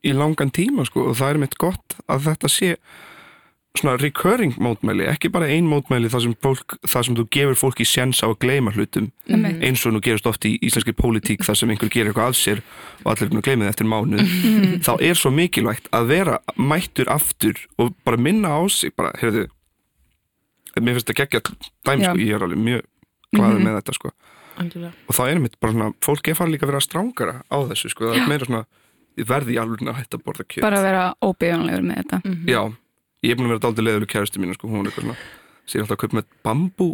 í 0.06 0.16
langan 0.16 0.52
tíma, 0.56 0.88
sko 0.88 1.10
og 1.12 1.20
það 1.20 1.36
er 1.36 1.42
mitt 1.46 1.60
gott 1.62 2.00
að 2.08 2.28
þetta 2.30 2.52
sé 2.52 2.76
svona 3.78 4.00
recurring 4.02 4.56
mótmæli, 4.60 5.06
ekki 5.12 5.30
bara 5.32 5.48
ein 5.52 5.68
mótmæli 5.70 6.10
þar 6.12 6.24
sem, 6.26 6.34
sem 6.90 7.18
þú 7.18 7.26
gefur 7.32 7.60
fólki 7.60 7.86
sjens 7.88 8.24
á 8.26 8.28
að 8.28 8.40
gleyma 8.42 8.74
hlutum 8.74 9.12
Einmitt. 9.30 9.62
eins 9.64 9.86
og 9.86 9.94
nú 9.94 10.02
gerist 10.04 10.28
oft 10.28 10.48
í 10.50 10.56
íslenski 10.66 10.96
pólitík 10.98 11.46
þar 11.46 11.60
sem 11.60 11.72
einhver 11.72 11.92
gerir 11.94 12.10
eitthvað 12.10 12.34
af 12.34 12.40
sér 12.40 12.64
og 13.04 13.12
allir 13.14 13.28
er 13.28 13.32
búin 13.32 13.44
að 13.44 13.48
gleyma 13.48 13.68
það 13.68 13.74
eftir 13.76 13.90
mánuð. 13.94 14.34
Þá 14.88 14.92
er 15.12 15.22
svo 15.22 15.32
mikilvægt 15.36 15.92
að 15.96 16.10
vera 16.16 16.40
mættur 16.58 17.14
aftur 17.14 17.62
og 17.78 17.94
bara 18.04 18.20
minna 18.20 18.58
á 18.58 18.62
sig 18.74 18.96
bara, 18.98 19.14
heyrðu 19.22 19.46
mér 20.86 20.98
finnst 20.98 21.10
þetta 21.10 21.20
geggja 21.24 21.42
dæm, 21.88 22.04
sko, 22.04 22.14
ég 22.20 22.36
er 22.36 22.46
alveg 22.46 22.62
mjög 22.66 22.86
glaður 23.36 23.64
með 23.66 23.80
þetta, 23.80 23.98
sko. 24.00 24.14
Algjörlega. 24.60 24.92
og 25.08 25.16
það 25.16 25.32
er 25.32 25.40
mitt 25.40 25.60
bara 25.60 25.72
svona, 25.76 25.90
fólk 26.04 26.28
er 26.28 26.36
farið 26.36 26.56
líka 26.56 26.66
að 26.68 26.72
vera 26.74 26.84
strángara 26.84 27.36
á 27.48 27.58
þessu, 27.72 27.92
sko, 27.94 28.10
það 28.10 28.18
er 28.20 28.32
meira 28.32 28.50
svona 28.50 28.64
verði 29.30 29.56
í 29.56 29.60
alveg 29.60 29.84
að 29.88 30.00
hætta 30.00 30.18
að 30.20 30.24
borða 30.26 30.46
kjöt. 30.48 30.64
Bara 30.64 30.80
að 30.80 30.88
vera 30.90 31.04
óbyggjumlegur 31.24 31.86
með 31.88 32.02
þetta. 32.02 32.20
já, 32.50 32.62
ég 33.24 33.32
er 33.32 33.40
búin 33.40 33.48
að 33.48 33.54
vera 33.54 33.64
dálítið 33.68 33.88
leiður 33.88 34.10
kæristu 34.12 34.42
mínu, 34.44 34.58
sko, 34.58 34.68
hún 34.72 34.84
er 34.84 34.92
eitthvað 34.92 35.08
svona 35.08 35.18
sér 35.70 35.84
alltaf 35.84 35.98
að 35.98 36.02
kaupa 36.04 36.18
með 36.18 36.30
bambú 36.46 36.88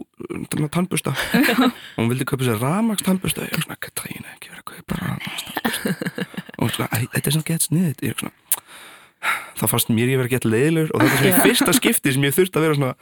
tannbusta 0.74 1.14
og 1.16 2.00
hún 2.00 2.10
vildi 2.12 2.28
kaupa 2.28 2.48
sér 2.48 2.60
ramags 2.60 3.06
tannbusta 3.06 3.46
ég 3.46 3.54
er 3.56 3.64
svona, 3.64 3.78
Katrína, 3.80 4.34
ekki 4.36 4.52
vera 4.52 4.64
að 4.64 4.68
kaupa 4.74 4.98
ramags 5.00 5.46
tannbusta 5.48 6.26
og 6.26 6.60
hún 6.60 6.68
er 6.68 6.76
svona, 6.76 6.90
"Æ, 6.92 6.98
þetta 7.14 7.30
er 7.30 7.36
svona 7.38 7.50
gett 7.50 7.68
sniðið 7.70 8.04
ég 8.04 8.12
er 8.12 8.20
svona 8.20 8.36
þá 9.56 9.66
fannst 9.72 9.94
mér 9.96 10.12
ég 10.12 10.20
vera 10.20 10.34
gett 10.36 10.48
leiðilegur 10.50 10.92
og 10.94 11.02
þetta 11.02 11.16
er 11.16 11.22
svona 11.24 11.38
í 11.40 11.46
fyrsta 11.48 11.74
skipti 11.80 12.14
sem 12.14 12.28
ég 12.28 12.36
þurfti 12.36 12.60
að 12.60 12.66
vera 12.68 12.78
svona 12.80 12.96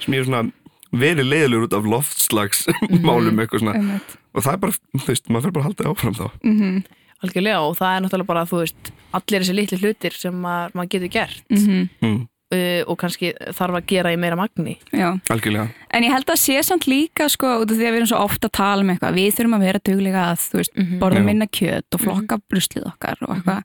sem 0.00 0.14
ég 0.14 0.20
er 0.22 0.28
svona 0.30 0.52
verið 0.92 1.26
leiðilegur 1.28 1.66
út 1.68 1.76
af 1.76 1.84
loftslags 1.94 2.62
málum 3.04 3.36
eitthvað 3.42 3.60
svona 3.64 3.74
Einmitt. 3.76 4.14
og 4.34 4.42
það 4.46 4.52
er 4.54 4.62
bara, 4.62 4.72
þú 4.96 5.06
veist, 5.10 5.28
maður 5.28 5.42
fyrir 5.48 5.56
bara 5.58 5.64
að 5.64 5.68
halda 5.68 5.90
áfram 5.92 6.16
þá 6.16 6.26
Mhm. 6.44 6.78
Algjörlega 7.18 7.60
og 7.66 7.72
það 7.76 7.92
er 7.96 8.02
náttúrulega 8.04 8.26
bara, 8.30 8.42
þú 8.46 8.58
veist, 8.62 8.90
allir 9.18 9.40
þessi 9.42 9.54
litli 9.58 9.78
hlutir 9.82 10.14
sem 10.14 10.34
maður, 10.38 10.74
maður 10.78 10.88
getur 10.94 11.10
gert 11.10 11.42
Mhm. 11.50 11.88
mm, 12.00 12.20
uh, 12.54 12.82
og 12.86 12.96
kannski 12.98 13.32
þarf 13.58 13.74
að 13.80 13.86
gera 13.90 14.12
í 14.14 14.18
meira 14.22 14.36
magni. 14.38 14.78
Já. 14.92 15.18
algjörlega 15.28 15.68
En 15.90 16.02
ég 16.04 16.12
held 16.14 16.26
að 16.30 16.38
sé 16.38 16.62
samt 16.62 16.86
líka 16.86 17.28
sko, 17.28 17.46
út 17.64 17.70
af 17.72 17.76
því 17.76 17.84
að 17.88 17.92
við 17.92 17.96
erum 17.98 18.06
svo 18.12 18.20
ofta 18.24 18.46
að 18.48 18.52
tala 18.52 18.80
um 18.82 18.90
eitthvað 18.94 19.18
við 19.18 19.34
þurfum 19.34 19.56
að 19.58 19.66
vera 19.66 19.80
duglega 19.84 20.22
að 20.30 20.38
þú 20.46 20.56
veist, 20.62 20.74
borða 21.00 21.18
Já. 21.20 21.24
minna 21.26 21.46
kjöt 21.46 21.94
og 21.94 22.00
flokka 22.00 22.38
bruslið 22.48 22.86
okkar 22.92 23.16
og 23.26 23.34
eitthvað 23.36 23.62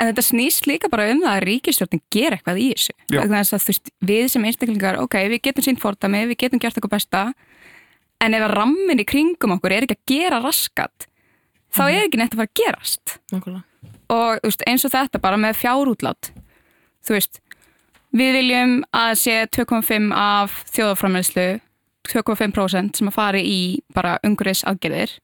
en 0.00 0.08
þetta 0.08 0.24
snýst 0.24 0.66
líka 0.68 0.88
bara 0.92 1.10
um 1.12 1.20
það 1.22 1.36
að 1.36 1.44
ríkistjórnin 1.46 2.02
ger 2.14 2.36
eitthvað 2.36 2.60
í 2.62 2.66
þessu 2.72 2.94
þess 3.10 3.54
að, 3.54 3.62
þú 3.64 3.72
veist, 3.72 3.92
við 4.10 4.26
sem 4.32 4.46
einstaklingar, 4.48 4.98
ok, 5.02 5.16
við 5.34 5.42
getum 5.48 5.66
sínt 5.66 5.82
fordami, 5.82 6.24
við 6.30 6.40
getum 6.44 6.62
gert 6.62 6.78
eitthvað 6.78 6.94
besta 6.96 7.24
en 8.20 8.36
ef 8.36 8.46
að 8.46 8.54
rammin 8.56 9.00
í 9.00 9.06
kringum 9.08 9.56
okkur 9.56 9.76
er 9.76 9.86
ekki 9.86 9.98
að 9.98 10.12
gera 10.14 10.40
raskat 10.44 11.06
þá 11.76 11.82
er 11.86 12.02
ekki 12.06 12.20
neitt 12.20 12.34
að 12.34 12.42
fara 12.42 12.50
að 12.50 12.58
gerast 12.62 13.16
Nákvæmlega. 13.32 13.62
og 14.16 14.44
veist, 14.44 14.66
eins 14.68 14.86
og 14.88 14.94
þetta 14.94 15.22
bara 15.22 15.40
með 15.40 15.60
fjárútlát 15.60 16.32
þú 17.06 17.16
veist 17.16 17.40
við 18.16 18.36
viljum 18.40 18.76
að 18.96 19.12
sé 19.20 19.36
2,5 19.54 20.10
af 20.16 20.62
þjóðaframleyslu 20.74 21.48
2,5% 22.10 22.98
sem 22.98 23.10
að 23.10 23.14
fari 23.16 23.42
í 23.46 23.60
bara 23.94 24.16
umhverfis 24.26 24.64
aðgerðir 24.66 25.18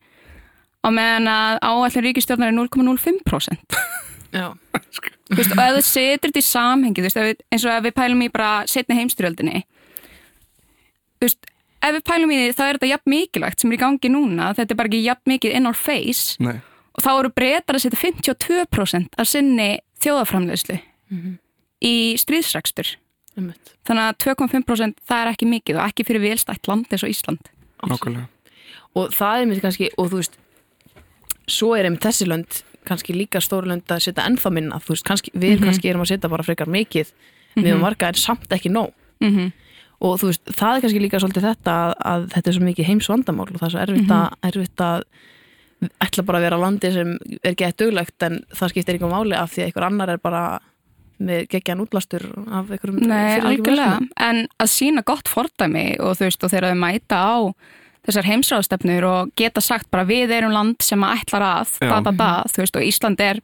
og 0.87 0.95
meðan 0.95 1.31
að 1.33 1.61
áallin 1.67 2.07
ríkistjórnar 2.07 2.53
er 2.53 2.59
0,05% 2.61 3.79
Já. 3.81 3.83
Þú 3.83 4.06
veist, 4.35 5.53
og 5.53 5.62
ef 5.62 5.77
þú 5.77 5.83
setur 5.87 6.31
þetta 6.31 6.43
í 6.43 6.47
samhengi 6.47 7.03
þú 7.03 7.07
veist, 7.09 7.21
við, 7.21 7.43
eins 7.53 7.67
og 7.67 7.75
ef 7.75 7.85
við 7.87 7.95
pælum 7.97 8.25
í 8.27 8.31
bara 8.33 8.51
setni 8.71 8.99
heimstyrjöldinni 8.99 9.62
þú 11.17 11.29
veist, 11.29 11.51
ef 11.87 11.97
við 11.97 12.05
pælum 12.11 12.33
í 12.35 12.39
því 12.41 12.55
þá 12.57 12.62
er 12.67 12.79
þetta 12.79 12.91
jafn 12.93 13.12
mikilvægt 13.12 13.62
sem 13.62 13.73
er 13.73 13.79
í 13.79 13.83
gangi 13.83 14.12
núna 14.12 14.53
þetta 14.57 14.75
er 14.75 14.81
bara 14.81 14.91
ekki 14.93 15.03
jafn 15.05 15.33
mikið 15.35 15.57
in 15.59 15.71
our 15.71 15.79
face. 15.79 16.37
Nei, 16.43 16.59
og 16.97 17.05
þá 17.05 17.11
eru 17.15 17.33
breytar 17.37 17.79
að 17.79 17.87
setja 17.87 18.01
52% 18.03 19.19
af 19.21 19.29
sinni 19.31 19.69
þjóðaframleyslu 20.05 20.79
í 21.87 21.97
stríðsrækstur 22.21 22.97
Einmitt. 23.37 23.75
þannig 23.87 24.09
að 24.09 24.17
2,5% 24.25 25.05
það 25.07 25.23
er 25.23 25.33
ekki 25.33 25.51
mikið 25.51 25.79
og 25.79 25.91
ekki 25.91 26.07
fyrir 26.09 26.25
velstætt 26.25 26.71
land 26.71 26.89
eins 26.91 27.05
og 27.05 27.12
Ísland. 27.12 27.53
Nákvæmlega. 27.85 28.29
Og 28.97 29.12
það 29.12 29.43
er 29.43 29.49
mér 29.51 29.61
kannski, 29.61 29.91
og 30.01 30.09
þú 30.09 30.23
veist 30.23 30.39
svo 31.47 31.75
er 31.77 31.87
einmitt 31.87 32.03
þessi 32.07 32.27
lönd 32.27 32.62
kannski 32.88 33.16
líka 33.16 33.42
stóru 33.44 33.70
lönd 33.70 33.90
að 33.92 34.05
setja 34.07 34.27
ennþá 34.29 34.53
minna 34.55 34.81
þú 34.83 34.94
veist, 34.94 35.07
kannski, 35.07 35.33
við 35.35 35.62
kannski 35.64 35.90
erum 35.90 36.05
að 36.07 36.12
setja 36.14 36.33
bara 36.33 36.46
frekar 36.46 36.70
mikið. 36.72 37.12
Við 37.57 37.70
erum 37.70 37.87
marga 37.87 38.11
en 38.12 38.20
samt 38.20 38.53
ekki 38.53 38.72
nóg. 38.72 38.92
Mm 39.20 39.31
-hmm. 39.33 39.53
og 40.01 40.20
þú 40.20 40.27
veist, 40.29 40.44
það 40.44 40.77
er 40.77 40.81
kannski 40.81 41.01
líka 41.01 41.20
svolítið 41.20 41.49
þetta 41.49 41.72
að, 41.72 41.92
að 42.05 42.29
þetta 42.35 42.51
er 42.51 42.55
svo 42.55 42.64
mikið 42.64 42.87
heimsvandamál 42.87 43.49
og 43.49 43.59
það 43.61 43.66
er 43.66 43.72
svo 43.72 43.81
erfitt, 43.81 44.11
að, 44.11 44.29
erfitt 44.42 44.81
að 44.81 45.03
ætla 46.05 46.25
bara 46.27 46.38
að 46.38 46.46
vera 46.46 46.59
landi 46.61 46.92
sem 46.92 47.12
er 47.44 47.55
gett 47.55 47.79
duglegt 47.81 48.22
en 48.22 48.40
það 48.53 48.72
skiptir 48.72 48.96
einhver 48.96 49.12
máli 49.12 49.37
af 49.37 49.53
því 49.53 49.62
að 49.62 49.66
einhver 49.66 49.87
annar 49.88 50.12
er 50.12 50.20
bara 50.22 50.42
með 51.22 51.46
geggjan 51.53 51.81
útlastur 51.81 52.27
af 52.53 52.70
einhverjum 52.70 53.01
Nei, 53.09 53.40
algjörlega, 53.40 53.99
en 54.20 54.42
að 54.61 54.72
sína 54.72 55.05
gott 55.07 55.31
fordæmi 55.33 55.96
og 56.01 56.18
þú 56.18 56.29
veist, 56.29 56.44
og 56.44 56.53
þegar 56.53 56.72
þau 56.72 56.81
mæta 56.83 57.20
á 57.20 57.37
þessar 58.07 58.29
heimsráðstefnur 58.31 59.07
og 59.09 59.33
geta 59.38 59.62
sagt 59.64 59.90
bara 59.92 60.07
við 60.09 60.33
erum 60.37 60.55
land 60.55 60.79
sem 60.85 61.03
að 61.07 61.19
ætlar 61.21 61.45
að 61.47 61.75
Já. 61.83 61.88
da, 61.90 61.99
da, 62.07 62.12
da, 62.21 62.31
þú 62.53 62.62
veist, 62.64 62.79
og 62.81 62.87
Ísland 62.87 63.23
er 63.25 63.40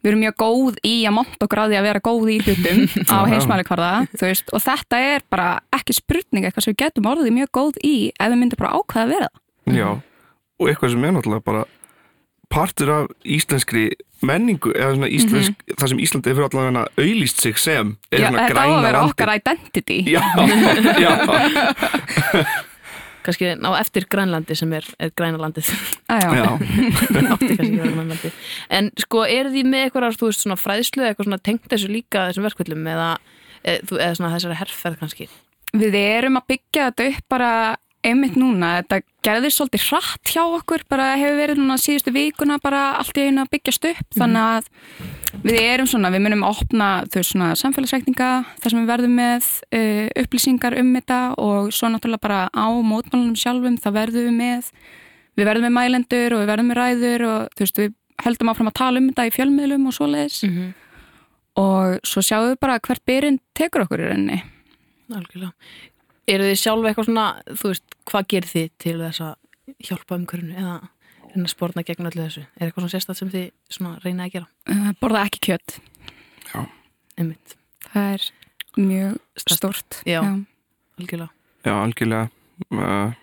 við 0.00 0.12
erum 0.12 0.22
mjög 0.24 0.36
góð 0.40 0.78
í 0.88 0.94
að 1.04 1.16
monta 1.18 1.44
okkur 1.44 1.60
að 1.64 1.72
því 1.74 1.78
að 1.80 1.88
vera 1.90 2.04
góð 2.08 2.30
í 2.32 2.36
hlutum 2.46 2.78
á 3.12 3.16
Já, 3.16 3.18
já. 3.18 3.30
heimsmælikvarða, 3.34 3.90
þú 4.16 4.28
veist, 4.30 4.54
og 4.56 4.62
þetta 4.64 5.02
er 5.10 5.26
bara 5.32 5.48
ekki 5.76 5.98
spurning, 5.98 6.46
eitthvað 6.46 6.64
sem 6.68 6.72
við 6.76 6.82
getum 6.86 7.10
orðið 7.10 7.36
mjög 7.36 7.50
góð 7.58 7.82
í 7.84 7.96
ef 8.14 8.30
við 8.32 8.38
myndum 8.40 8.62
bara 8.62 8.72
ákveða 8.78 9.04
að 9.04 9.12
vera 9.16 9.28
það. 9.34 9.76
Já, 9.80 9.90
og 10.60 10.70
eitthvað 10.72 10.94
sem 10.94 11.04
er 11.04 11.14
náttúrulega 11.18 11.46
bara 11.50 11.66
partur 12.50 12.88
af 12.90 13.10
íslenskri 13.22 13.84
menningu, 14.26 14.72
eða 14.74 14.96
svona 14.96 15.08
íslensk 15.12 15.60
það 15.78 15.92
sem 15.92 16.00
Ísland 16.04 16.26
hefur 16.28 16.44
allavega 16.48 16.82
auðlýst 16.98 17.38
sig 17.44 17.60
sem 17.62 17.92
er 18.10 18.24
Já, 18.24 18.26
svona 18.26 18.42
þetta 18.42 18.50
á 18.50 18.56
græna 18.56 18.74
að 18.80 18.86
vera 18.88 19.04
okkar 19.06 19.30
identity. 19.36 20.00
Já, 20.10 20.20
já, 21.04 21.12
kannski 23.26 23.50
á 23.56 23.70
eftir 23.80 24.06
Grænlandi 24.10 24.56
sem 24.58 24.72
er, 24.76 24.86
er 24.98 25.10
Grænalandið 25.16 25.68
ah, 26.08 26.56
en 28.78 28.90
sko, 29.00 29.24
eru 29.28 29.52
því 29.52 29.64
með 29.68 29.84
eitthvað 29.88 30.16
þú 30.20 30.30
veist, 30.30 30.44
svona 30.46 30.58
fræðslu 30.60 31.02
eða 31.04 31.12
eitthvað 31.12 31.28
svona 31.30 31.42
tengt 31.50 31.68
þessu 31.72 31.90
líka 31.92 32.26
þessum 32.30 32.46
verkvöldum 32.48 32.88
eða, 32.94 33.08
þú- 33.90 34.00
eða 34.00 34.16
svona 34.18 34.32
þessari 34.36 34.58
herrferð 34.62 34.98
kannski? 35.02 35.28
Við 35.70 35.96
erum 36.00 36.40
að 36.40 36.48
byggja 36.54 36.88
þetta 36.90 37.08
upp 37.12 37.28
bara 37.36 37.50
einmitt 38.06 38.36
núna, 38.38 38.78
þetta 38.80 39.00
gerðir 39.26 39.52
svolítið 39.52 39.82
hratt 39.90 40.30
hjá 40.32 40.40
okkur, 40.46 40.84
bara 40.88 41.10
hefur 41.20 41.36
verið 41.36 41.58
núna 41.60 41.76
síðustu 41.80 42.12
vikuna 42.14 42.56
bara 42.62 42.94
allt 43.00 43.18
í 43.20 43.26
einu 43.28 43.42
að 43.42 43.50
byggjast 43.52 43.88
upp 43.90 44.16
þannig 44.16 44.46
að 44.46 45.42
við 45.44 45.58
erum 45.60 45.88
svona 45.90 46.10
við 46.14 46.24
munum 46.24 46.44
opna 46.48 46.88
þau 47.12 47.20
svona 47.26 47.50
samfélagsreikninga 47.60 48.30
þar 48.62 48.72
sem 48.72 48.80
við 48.80 48.88
verðum 48.88 49.16
með 49.20 49.48
uh, 49.76 50.06
upplýsingar 50.22 50.76
um 50.80 50.92
þetta 50.96 51.20
og 51.44 51.70
svo 51.76 51.90
náttúrulega 51.92 52.24
bara 52.24 52.40
á 52.48 52.66
mótmálunum 52.72 53.36
sjálfum, 53.38 53.76
það 53.80 53.98
verðum 53.98 54.30
við 54.30 54.38
með 54.38 54.70
við 55.36 55.50
verðum 55.50 55.68
með 55.68 55.76
mælendur 55.76 56.36
og 56.36 56.42
við 56.42 56.52
verðum 56.54 56.72
með 56.72 56.80
ræður 56.80 57.26
og 57.28 57.50
þú 57.52 57.66
veist, 57.66 57.82
við 57.82 57.96
höldum 58.24 58.52
áfram 58.52 58.70
að 58.72 58.78
tala 58.80 59.00
um 59.02 59.10
þetta 59.10 59.28
í 59.28 59.34
fjölmiðlum 59.36 59.90
og 59.90 59.96
svoleiðis 59.96 60.40
-hmm. 60.44 60.72
og 61.60 62.00
svo 62.04 62.24
sjáum 62.24 62.48
við 62.48 62.58
bara 62.64 62.80
hvert 62.80 63.04
byrjun 63.04 63.38
tekur 63.54 63.84
okkur 63.84 64.00
í 64.00 64.08
rauninni 64.08 64.40
Algjörlega. 65.10 65.52
Eru 66.30 66.46
þið 66.46 66.58
sjálf 66.60 66.86
eitthvað 66.90 67.08
svona, 67.08 67.26
þú 67.58 67.70
veist, 67.72 67.94
hvað 68.10 68.26
gerir 68.32 68.50
þið 68.50 68.66
til 68.84 68.96
þess 69.00 69.22
að 69.26 69.78
hjálpa 69.88 70.18
umhverfinu 70.18 70.56
eða 70.60 70.74
reyna 71.30 71.46
að 71.46 71.52
spórna 71.54 71.84
gegn 71.86 72.08
öllu 72.10 72.24
þessu? 72.26 72.42
Er 72.58 72.66
eitthvað 72.68 72.84
svona 72.84 72.92
sérstætt 72.94 73.18
sem 73.20 73.30
þið 73.32 73.46
svona 73.76 73.92
reyna 74.04 74.26
að 74.28 74.34
gera? 74.36 74.48
uh, 74.70 74.90
borða 75.00 75.24
ekki 75.28 75.40
kjött 75.50 75.78
Einmitt, 77.20 77.56
Það 77.90 78.12
er 78.14 78.26
mjög 78.80 79.16
stort. 79.42 79.98
Já. 80.08 80.20
algjörlega. 81.00 81.30
já, 81.66 81.72
algjörlega 81.74 82.28
uh, 82.72 83.16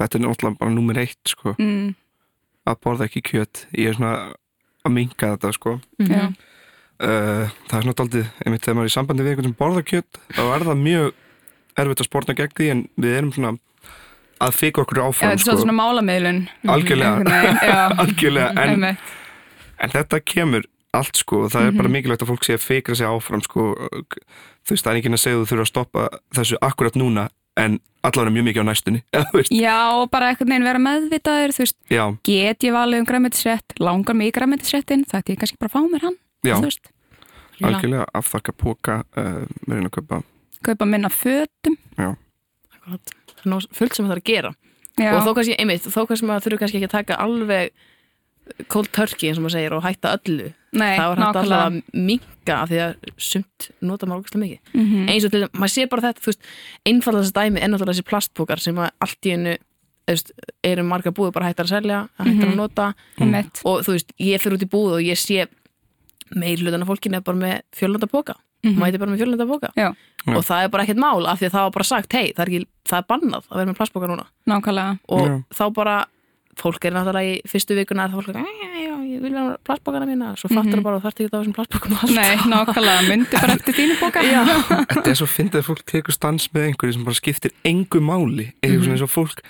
þetta 0.00 0.16
er 0.18 0.22
náttúrulega 0.24 0.60
bara 0.62 0.74
númer 0.76 1.00
eitt 1.02 1.32
sko, 1.34 1.54
Mm, 1.58 1.90
að 2.70 2.78
borða 2.84 3.08
ekki 3.08 3.22
kjöt 3.32 3.64
ég 3.76 3.90
er 3.90 3.98
svona 3.98 4.14
að 4.86 4.94
minka 4.96 5.34
þetta 5.34 5.50
sko 5.56 5.74
já. 5.98 6.30
Uh, 7.00 7.48
það 7.68 7.76
er 7.78 7.84
svona 7.84 7.96
daldið, 7.98 8.26
einmitt 8.44 8.64
þegar 8.64 8.76
maður 8.78 8.88
er 8.88 8.92
í 8.92 8.96
sambandi 8.96 9.24
við 9.24 9.30
einhvern 9.34 9.48
sem 9.50 9.58
borða 9.60 9.82
kjöt, 9.88 10.18
þá 10.36 10.42
er 10.54 10.64
það 10.68 10.80
mjög 10.84 11.12
erfitt 11.78 12.00
að 12.02 12.08
spórna 12.10 12.34
gegn 12.38 12.54
því 12.58 12.70
en 12.74 12.82
við 13.00 13.16
erum 13.20 13.32
svona 13.36 13.52
að 14.40 14.54
fika 14.56 14.80
okkur 14.82 14.98
Já, 15.00 15.04
áfram 15.10 15.36
þetta 15.36 15.52
er 15.52 15.60
svona 15.60 15.76
málameðlun. 15.76 16.42
algjörlega, 16.66 17.40
já. 17.60 17.80
algjörlega 18.02 18.64
en, 18.64 18.86
en 19.84 19.90
þetta 19.94 20.20
kemur 20.24 20.64
allt 20.96 21.16
sko 21.20 21.44
og 21.44 21.50
það 21.52 21.66
er 21.66 21.70
Mhm. 21.70 21.76
bara 21.78 21.88
mikilvægt 21.94 22.22
að 22.24 22.30
fólk 22.32 22.44
sé 22.48 22.54
að 22.56 22.64
fikra 22.64 22.94
sig 22.98 23.06
áfram 23.06 23.42
sko. 23.44 23.66
Þú 24.66 24.74
veist, 24.74 24.82
það 24.84 24.90
er 24.90 24.96
ekki 24.98 25.12
að 25.14 25.20
segja 25.22 25.36
þú 25.38 25.44
þurfa 25.50 25.62
að 25.66 25.70
stoppa 25.70 26.08
þessu 26.34 26.56
akkurat 26.66 26.96
núna 26.98 27.28
en 27.60 27.76
allavega 28.02 28.32
mjög 28.34 28.44
mikið 28.48 28.62
á 28.64 28.66
næstunni 28.70 29.00
Já, 29.64 29.76
bara 30.10 30.30
einhvern 30.32 30.48
veginn 30.50 30.64
vera 30.66 30.78
meðvitaður, 30.82 31.52
þú 31.54 31.62
veist, 31.62 31.76
já, 31.92 32.04
get 32.24 32.64
ég 32.64 32.72
valið 32.74 33.02
um 33.02 33.06
græmitisrétt, 33.06 33.76
langar 33.78 34.16
mig 34.16 34.30
í 34.32 34.34
græmitisréttin, 34.38 35.04
það 35.04 35.20
er 35.20 35.34
ég 35.34 35.40
kannski 35.44 35.60
bara 35.60 35.68
að 35.70 35.76
fá 35.76 35.80
mér 35.92 36.06
hann, 36.08 36.16
já, 36.46 36.56
algjörlega 37.60 38.06
afþakka 38.16 38.52
póka 38.56 39.00
uh, 39.20 39.44
með 39.68 39.76
reyna 39.76 39.90
að 39.92 40.24
kaupa 40.64 40.86
minna 40.88 41.08
fötum. 41.08 41.76
Akkurat. 41.96 43.14
Það 43.40 43.54
er 43.56 43.66
fullt 43.76 43.94
sem 43.96 44.06
það 44.06 44.16
er 44.16 44.20
að 44.20 44.28
gera. 44.30 44.54
Já, 45.00 45.14
Og 45.16 45.22
þó 45.24 45.34
kannski, 45.38 45.54
einmitt, 45.58 45.86
þó 45.88 46.02
kannski 46.08 46.26
maður 46.28 46.44
þurfi 46.44 46.58
kannski 46.60 46.76
ekki 46.80 46.88
að 46.90 46.96
taka 46.98 47.16
alveg 47.24 47.70
cold 48.68 48.90
turkey 48.92 49.28
eins 49.30 49.38
og 49.38 49.44
maður 49.46 49.54
segir 49.56 49.72
og 49.76 49.84
hætta 49.86 50.16
öllu. 50.18 50.48
nei, 50.72 50.96
það 50.98 51.08
var 51.08 51.20
hægt 51.20 51.36
alltaf 51.40 51.62
að 51.66 51.78
minka 51.94 52.54
af 52.56 52.68
því 52.70 52.78
að 52.84 52.94
sumt 53.16 53.70
nota 53.80 54.06
maður 54.06 54.20
ógæslega 54.24 54.42
mikið. 54.44 54.60
Mhm. 54.74 55.08
eins 55.08 55.24
og 55.24 55.30
til 55.30 55.40
þess, 55.44 55.54
maður 55.54 55.72
sé 55.74 55.88
bara 55.88 56.02
þetta, 56.02 56.20
þú 56.20 56.30
veist 56.30 56.42
einfaldast 56.86 57.34
dæmi 57.34 57.62
er 57.62 57.68
náttúrulega 57.68 57.94
þessi 57.94 58.08
plastpókar 58.10 58.60
sem 58.60 58.74
að 58.76 58.90
allt 59.00 59.20
í 59.30 59.58
veist, 60.10 60.32
eru 60.64 60.82
marga 60.82 61.12
búið 61.14 61.32
bara 61.32 61.46
hættar 61.52 61.66
að 61.66 61.74
selja, 61.76 62.08
hættar 62.18 62.34
Mhm. 62.34 62.52
að 62.52 62.56
nota 62.56 62.94
Einmitt. 63.20 63.62
og 63.64 63.84
þú 63.86 63.92
veist, 63.94 64.12
ég 64.18 64.40
fyrir 64.40 64.58
út 64.58 64.62
í 64.66 64.68
búið 64.68 64.92
og 64.98 65.02
ég 65.06 65.16
sé 65.16 65.46
meir 66.34 66.56
hlutan 66.58 66.82
af 66.82 66.88
fólkinu 66.88 67.16
er 67.16 67.20
bara 67.20 67.36
með 67.38 67.62
fjölnanda 67.72 68.10
póka, 68.62 68.70
Mhm. 68.70 68.78
mæti 68.82 68.98
bara 68.98 69.10
með 69.10 69.18
fjölnanda 69.20 69.46
póka 69.48 69.68
Já, 69.76 69.88
og 70.36 70.44
það 70.44 70.64
er 70.64 70.68
bara 70.68 70.84
ekkert 70.84 70.98
mál 71.00 71.26
af 71.26 71.40
því 71.40 71.46
að 71.46 71.50
það 71.56 71.62
var 71.66 71.70
bara 71.70 71.84
sagt, 71.84 72.12
hei, 72.12 72.32
það 72.36 72.40
er, 72.40 72.48
ekki, 72.50 72.66
það 72.88 72.98
er 72.98 73.06
bannað 73.08 73.42
að 73.50 73.56
vera 73.56 73.70
með 73.72 73.76
plastpóka 73.80 74.06
núna 74.08 74.26
nákvæmlega. 74.46 74.98
og 75.08 75.26
Já. 75.26 75.42
þá 75.54 75.72
bara 75.74 76.06
fólk 76.60 76.84
er 76.84 76.92
náttúrulega 76.92 77.30
í 77.30 77.40
fyrstu 77.48 77.72
vikuna 77.78 78.04
er 78.04 78.10
það 78.10 78.20
fólk, 78.20 78.36
já, 78.36 78.96
ég 79.00 79.20
vil 79.22 79.32
vera 79.32 79.44
með 79.48 79.56
plastpókana 79.64 80.06
mína 80.06 80.36
svo 80.36 80.48
fattur 80.52 80.76
Mhm. 80.76 80.82
bara 80.82 80.96
að 80.98 81.00
það 81.00 81.06
þarf 81.08 81.20
ekki 81.20 81.30
á 81.30 81.38
þessum 81.40 81.54
plastpókum 81.56 81.92
alltaf. 81.96 82.14
Nei, 82.14 82.36
nákvæmlega, 82.36 83.08
myndi 83.08 83.30
bara 83.40 83.52
eftir 83.54 83.74
þínu 83.74 83.94
bóka. 84.00 84.20
Já. 84.20 84.44
Þetta 84.92 85.08
er 85.10 85.14
svo 85.16 85.26
fyndið 85.26 85.60
að 85.62 85.68
fólk 85.70 85.82
tekur 85.86 86.12
stans 86.12 86.48
með 86.52 86.68
einhverju 86.68 86.92
sem 86.92 87.04
bara 87.04 87.14
skiptir 87.14 87.50
engu 87.64 88.00
máli 88.00 88.52
eitthvað 88.60 88.76
Mhm. 88.76 88.84
svona 88.84 88.96
eins 88.98 89.02
og 89.02 89.10
fólk 89.10 89.40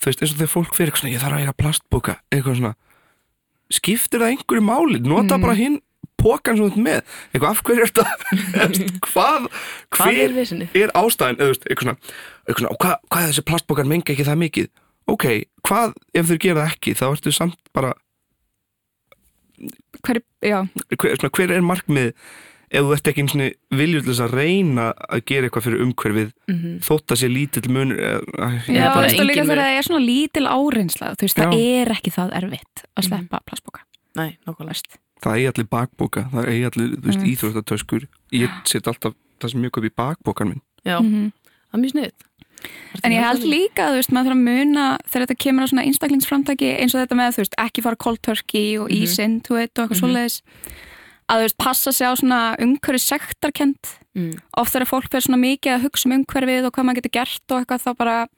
þú 0.00 0.04
veist 0.06 0.20
eins 0.22 0.32
og 0.32 0.38
þegar 0.38 0.54
fólk 0.56 0.72
fyrir 0.74 0.88
eitthvað 0.88 1.02
svona 1.02 1.12
ég 1.12 1.20
þarf 1.20 1.34
að 1.36 1.40
eiga 1.44 1.56
plastbóka 1.60 2.16
eitthvað 2.32 2.56
svona 2.56 2.74
skiptir 3.72 4.20
það 4.22 4.30
einhverju 4.36 4.62
máli, 4.62 5.00
nota 5.02 5.36
Mhm. 5.36 5.42
bara 5.42 5.54
hinn 5.54 5.80
pókan 6.26 6.58
sem 6.58 6.64
þú 6.66 6.70
ert 6.72 6.80
með, 6.86 7.12
eitthvað 7.32 7.50
af 7.52 7.62
hverju 7.66 7.84
er 7.86 7.92
þetta 7.92 8.06
hvað, 9.06 9.46
hvað 9.96 10.18
er 10.24 10.34
er 10.82 10.94
ástæðin, 11.02 11.38
eða 11.38 11.46
þú 11.46 11.52
veist, 11.54 11.68
eitthvað 11.70 11.86
svona, 11.86 11.98
eitthvað 12.46 12.62
svona 12.64 12.72
og 12.74 12.80
hvað, 12.82 12.96
hvað 13.10 13.22
er 13.22 13.30
þessi 13.32 13.46
plastbókar 13.52 13.88
menga 13.94 14.12
ekki 14.16 14.26
það 14.26 14.42
mikið? 14.42 14.68
Ok, 15.06 15.24
hvað 15.62 15.92
ef 16.18 16.26
þau 16.32 16.38
gera 16.42 16.64
það 16.64 16.72
ekki? 16.74 16.96
Þá 16.98 17.04
ertu 17.12 17.32
samt 17.36 17.70
bara 17.76 17.92
Hver, 20.04 20.18
já, 20.44 20.58
hver, 21.00 21.14
svona, 21.16 21.30
hver 21.32 21.52
er 21.56 21.62
markmið 21.64 22.10
ef 22.76 22.82
þú 22.82 22.90
ert 22.96 23.08
ekki 23.08 23.22
viljullis 23.78 24.18
að 24.20 24.34
reyna 24.36 24.88
að 25.06 25.22
gera 25.30 25.46
eitthvað 25.48 25.64
fyrir 25.68 25.84
umhverfið 25.86 26.32
Mhm. 26.50 26.74
þótt 26.84 27.14
að 27.14 27.20
sé 27.22 27.28
eða, 27.94 28.20
að, 28.36 28.56
Já, 28.66 28.74
já, 28.76 28.88
bara 28.92 29.06
veistu 29.06 29.24
líka 29.24 29.44
þegar 29.46 29.62
það 29.62 29.78
er 29.78 29.86
svona 29.88 30.02
lítil 30.04 30.46
áreinsla, 30.50 31.06
þú 31.16 31.22
veist, 31.24 31.38
það 31.40 31.54
Já. 31.54 31.80
er 31.80 31.92
ekki 31.96 32.12
það 32.18 32.34
erfitt 32.42 32.84
að 32.96 33.06
sleppa 33.08 33.40
plastbóka, 33.46 33.80
Nei, 34.16 34.30
nákvæmlega. 34.46 34.74
Veist. 34.74 34.98
Það 35.22 35.32
eigi 35.36 35.48
allir 35.52 35.68
bakbóka 35.72 36.28
það 36.32 36.48
eigi 36.52 36.64
allir 36.70 36.96
Mm. 37.16 37.26
íþróttatöskur. 37.32 38.06
Ég 38.32 38.50
set 38.68 38.86
alltaf 38.86 39.14
það 39.40 39.50
sem 39.50 39.60
mjög 39.62 39.78
upp 39.78 39.84
í 39.84 39.94
bakbókan 39.96 40.48
minn. 40.48 40.62
Já, 40.84 41.00
Mhm. 41.00 41.32
það 41.72 41.74
er 41.74 41.80
mjög 41.80 41.92
sniðið 41.92 42.12
En 43.04 43.12
ég 43.12 43.20
held 43.22 43.42
líka, 43.44 43.90
þú 43.92 43.96
veist, 44.00 44.10
maður 44.10 44.32
þarf 44.32 44.36
að 44.36 44.48
muna 44.48 44.98
þegar 45.06 45.26
þetta 45.26 45.38
kemur 45.38 45.62
á 45.62 45.68
svona 45.70 45.84
einstaklingsframtaki 45.86 46.68
eins 46.80 46.94
og 46.94 47.00
þetta 47.06 47.16
með, 47.20 47.34
þú 47.36 47.40
veist, 47.44 47.54
ekki 47.58 47.82
fara 47.82 47.96
cold 47.96 48.22
turkey 48.22 48.76
og 48.80 48.88
Mhm. 48.90 49.02
ísinn, 49.02 49.42
þú 49.42 49.54
veit, 49.60 49.78
og 49.78 49.88
eitthvað 49.90 50.00
svoleiðis. 50.00 50.40
Að 51.28 51.36
þú 51.36 51.42
veist, 51.44 51.58
passa 51.58 51.92
sig 51.92 52.06
á 52.06 52.12
svona 52.16 52.56
umhverfi 52.58 53.00
sektarkent, 53.00 53.98
mm. 54.16 54.38
oft 54.56 54.72
þegar 54.72 54.86
fólk 54.88 55.08
fyrir 55.10 55.22
svona 55.26 55.38
mikið 55.44 55.74
að 55.76 55.82
hugsa 55.84 56.06
um 56.06 56.12
umhverfið 56.24 56.64
og 56.66 56.72
hvað 56.72 56.84
maður 56.86 56.94
getur 57.02 57.12
gert 57.12 57.50
og 57.50 57.66
eitthvað 57.66 57.82
þá 57.84 57.96
bara 57.96 58.28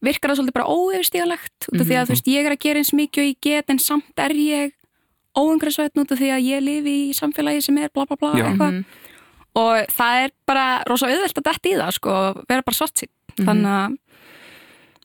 virkar 0.00 0.30
það 0.30 0.36
svolítið 0.38 0.56
bara 0.56 0.70
óyfirstígalegt 0.70 1.68
út 1.72 1.80
af 1.80 1.86
því 1.86 1.96
að 1.98 2.06
þú 2.06 2.14
veist, 2.14 2.28
ég 2.30 2.46
er 2.46 2.52
að 2.54 2.62
gera 2.64 2.78
eins 2.80 2.92
mikið 2.96 3.20
og 3.20 3.28
ég 3.28 3.36
get 3.42 3.64
en 3.70 3.78
samt 3.78 4.16
er 4.16 4.30
ég 4.30 4.72
óumhverfisvætn 5.38 6.02
út 6.02 6.12
af 6.14 6.18
því 6.20 6.28
að 6.34 6.46
ég 6.48 6.62
lifi 6.64 6.94
í 7.10 7.14
samfélagi 7.16 7.62
sem 7.62 7.78
er 7.78 7.90
bla 7.94 8.06
bla 8.08 8.16
bla 8.20 8.32
eitthvað. 8.38 8.84
Og 9.60 9.90
það 9.90 10.20
er 10.24 10.30
bara 10.46 10.66
rosa 10.86 11.08
auðvelt 11.10 11.40
að 11.40 11.48
detta 11.50 11.68
í 11.70 11.74
það 11.78 11.92
sko, 11.96 12.16
vera 12.48 12.62
bara 12.66 12.78
svart 12.78 13.02
sín. 13.02 13.10
Þannig 13.40 13.72
að 13.74 13.98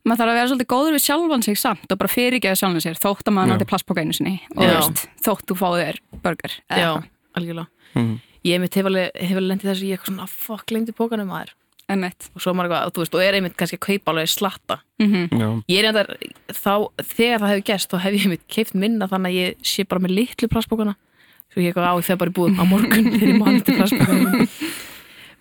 maður 0.06 0.20
þarf 0.22 0.30
að 0.30 0.38
vera 0.38 0.50
svolítið 0.52 0.70
góður 0.70 0.96
við 0.96 1.04
sjálfan 1.06 1.44
sig 1.46 1.58
samt 1.58 1.92
og 1.92 1.98
bara 2.02 2.12
fyrirgeða 2.14 2.60
sjálfan 2.60 2.84
sér 2.86 3.00
þótt 3.02 3.26
að 3.26 3.36
maður 3.38 3.52
nátti 3.56 3.68
plastpoka 3.72 4.04
einu 4.06 4.14
sinni 4.14 4.36
og 4.54 4.62
veist, 4.70 5.06
þótt 5.26 5.50
þú 5.50 5.58
fáið 5.62 5.80
þér 5.82 6.00
burger 6.26 6.58
eða 6.70 6.82
Já, 6.84 6.92
algjörlega. 7.40 7.68
Mhm. 7.96 8.16
Ég 8.46 8.60
mitt 8.62 8.76
hef 8.78 8.86
alveg, 8.86 9.10
alveg 9.18 9.48
lendið 9.50 9.70
þessu 9.72 9.88
ég 9.90 9.98
eitthvað 9.98 10.12
svona, 10.12 10.28
fuck, 10.30 10.70
lengdi 10.70 10.94
pókanum 10.94 11.32
maður 11.34 11.56
Einmitt. 11.88 12.30
og 12.34 12.42
svo 12.42 12.50
er 12.52 12.58
maður 12.58 12.72
eitthvað, 12.72 12.94
þú 12.96 13.02
veist, 13.04 13.16
og 13.16 13.22
er 13.22 13.36
einmitt 13.38 13.58
kannski 13.60 13.78
að 13.78 13.84
kaupa 13.86 14.12
alveg 14.12 14.30
slatta. 14.32 14.78
Mhm. 15.00 15.28
Já, 15.30 15.50
Ég 15.70 15.78
er 15.84 15.88
eitthvað, 15.92 16.08
þá, 16.50 16.74
þegar 17.14 17.40
það 17.44 17.52
hefur 17.54 17.66
gerst 17.70 17.92
þá 17.92 17.98
hef 18.02 18.14
ég 18.18 18.26
einmitt 18.26 18.48
keift 18.48 18.74
minna 18.76 19.08
þannig 19.12 19.30
að 19.30 19.40
ég 19.42 19.56
sé 19.62 19.86
bara 19.88 20.02
með 20.02 20.16
litlu 20.18 20.48
plastbókana 20.50 20.96
svo 21.54 21.62
ég 21.62 21.70
eitthvað 21.72 21.86
á, 21.88 21.94
ég 22.00 22.08
fer 22.08 22.18
bara 22.18 22.32
í 22.32 22.34
búðum 22.34 22.58
á 22.58 22.66
morgun 22.66 23.10
þegar 23.14 23.30
ég 23.30 23.38
mann 23.40 23.62
til 23.62 23.76
plastbókana 23.78 24.48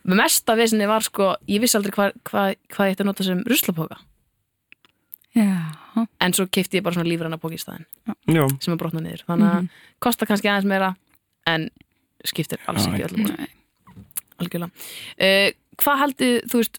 Mesta 0.05 0.53
vesinni 0.55 0.85
var 0.87 1.01
sko, 1.01 1.31
ég 1.49 1.63
vissi 1.65 1.79
aldrei 1.79 1.95
hvað 1.97 2.13
hva, 2.29 2.43
hva 2.77 2.89
ég 2.91 2.93
ætti 2.93 3.03
að 3.07 3.09
nota 3.09 3.25
sem 3.25 3.41
ruslapóka 3.49 3.97
Já, 5.35 5.73
en 6.21 6.33
svo 6.37 6.45
keifti 6.47 6.79
ég 6.79 6.85
bara 6.85 6.95
svona 6.95 7.09
lífræna 7.09 7.41
póki 7.41 7.57
í 7.57 7.63
staðinn 7.63 7.87
já, 8.29 8.45
sem 8.63 8.75
er 8.75 8.79
brotnað 8.79 9.03
niður, 9.09 9.25
þannig 9.27 9.49
að 9.49 9.69
kostar 10.05 10.29
kannski 10.29 10.51
aðeins 10.53 10.69
meira 10.69 10.93
en 11.51 11.71
skiptir 12.25 12.61
alls 12.71 12.85
ekki 12.87 13.49
algjörlega. 14.39 14.71
Uh, 15.19 15.51
Hvað 15.83 16.01
haldið, 16.05 16.35
þú 16.51 16.61
veist 16.63 16.79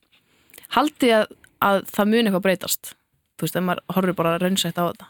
haldið 0.76 1.14
að, 1.20 1.26
að 1.70 1.82
það 1.96 2.12
muni 2.12 2.24
eitthvað 2.30 2.46
breytast? 2.48 2.94
Þú 3.36 3.46
veist, 3.48 3.56
ef 3.60 3.64
maður 3.68 3.84
horfir 3.96 4.16
bara 4.16 4.38
raunsætt 4.40 4.80
á 4.80 4.84
þetta. 4.88 5.08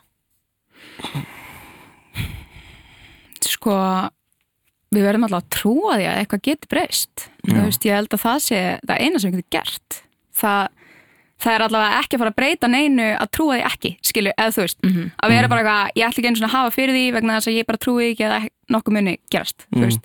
Sko 3.46 3.76
við 4.96 5.04
verðum 5.06 5.26
alltaf 5.28 5.44
að 5.44 5.52
trúa 5.58 5.98
því 6.00 6.06
að 6.08 6.20
eitthvað 6.22 6.44
geti 6.48 6.70
breyst. 6.72 7.26
Þú 7.46 7.60
veist, 7.66 7.86
ég 7.88 7.98
held 7.98 8.14
að 8.16 8.22
það 8.24 8.40
sé 8.46 8.60
það 8.88 9.02
eina 9.04 9.20
sem 9.22 9.32
við 9.34 9.42
getum 9.42 9.54
gert. 9.58 9.98
Það, 10.36 10.70
það 11.44 11.56
er 11.58 11.64
allavega 11.66 12.00
ekki 12.02 12.16
að 12.18 12.22
fara 12.24 12.32
að 12.34 12.38
breyta 12.40 12.70
neinu 12.72 13.08
að 13.20 13.32
trúa 13.36 13.58
því 13.58 13.66
ekki, 13.70 13.92
skilju, 14.10 14.34
eða 14.40 14.54
þú 14.56 14.64
veist 14.66 14.80
Mhm. 14.86 15.12
að 15.24 15.34
vera 15.36 15.48
bara 15.52 15.62
eitthvað, 15.64 15.92
ég 16.00 16.08
ætla 16.08 16.20
ekki 16.22 16.28
einu 16.30 16.40
svona 16.40 16.52
að 16.52 16.58
hafa 16.58 16.76
fyrir 16.76 16.96
því 16.96 17.06
vegna 17.18 17.36
þess 17.38 17.48
að 17.52 17.58
ég 17.60 17.66
bara 17.68 17.78
trúi 17.86 18.06
ekki 18.12 18.26
að 18.30 18.50
nokkuð 18.72 18.94
muni 18.98 19.18
gerast, 19.32 19.66
þú 19.72 19.78
Mhm. 19.78 19.86
veist. 19.86 20.04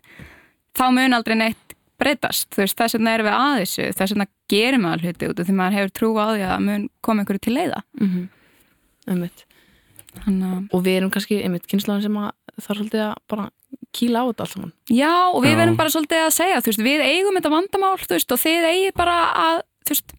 Þá 0.74 0.84
mun 0.94 1.12
aldrei 1.14 1.36
neitt 1.36 1.69
breytast 2.00 2.48
þú 2.54 2.64
veist, 2.64 2.76
þess 2.80 2.96
vegna 2.96 3.14
erum 3.16 3.28
við 3.28 3.36
að 3.36 3.54
þessu 3.60 3.86
þess 4.00 4.14
vegna 4.14 4.26
gerum 4.50 4.86
við 4.86 4.92
að 4.94 5.06
hluti 5.06 5.30
út 5.30 5.40
af 5.40 5.48
því 5.48 5.56
maður 5.60 5.78
hefur 5.78 5.94
trú 6.00 6.10
á 6.16 6.26
því 6.30 6.44
að 6.48 6.66
mun 6.66 6.84
koma 7.04 7.24
einhverju 7.24 7.44
til 7.46 7.56
leiða 7.56 7.80
mm 8.00 8.28
einmitt. 9.10 9.46
Þannig 10.24 10.50
að 10.50 10.74
og 10.76 10.84
við 10.84 10.96
erum 10.98 11.10
kannski 11.14 11.38
einmitt 11.44 11.66
kynnslóðin 11.70 12.04
sem 12.04 12.18
að 12.20 12.30
þarf 12.60 12.80
svolítið 12.80 13.02
að 13.06 13.14
bara 13.30 13.46
kýla 13.96 14.22
á 14.22 14.28
þetta 14.28 14.44
allt 14.44 14.54
saman 14.54 14.72
Já, 14.90 15.14
og 15.30 15.40
við 15.44 15.52
Já. 15.54 15.58
verðum 15.60 15.78
bara 15.78 15.92
svolítið 15.94 16.24
að 16.24 16.32
segja, 16.36 16.60
þú 16.60 16.72
veist, 16.72 16.82
við 16.86 17.04
eigum 17.06 17.38
þetta 17.38 17.52
vandamál, 17.54 17.92
þú 18.02 18.16
veist, 18.16 18.34
og 18.34 18.42
þið 18.42 18.66
eigið 18.70 18.96
bara 18.98 19.16
að, 19.44 19.60
þú 19.86 19.94
veist, 19.94 20.14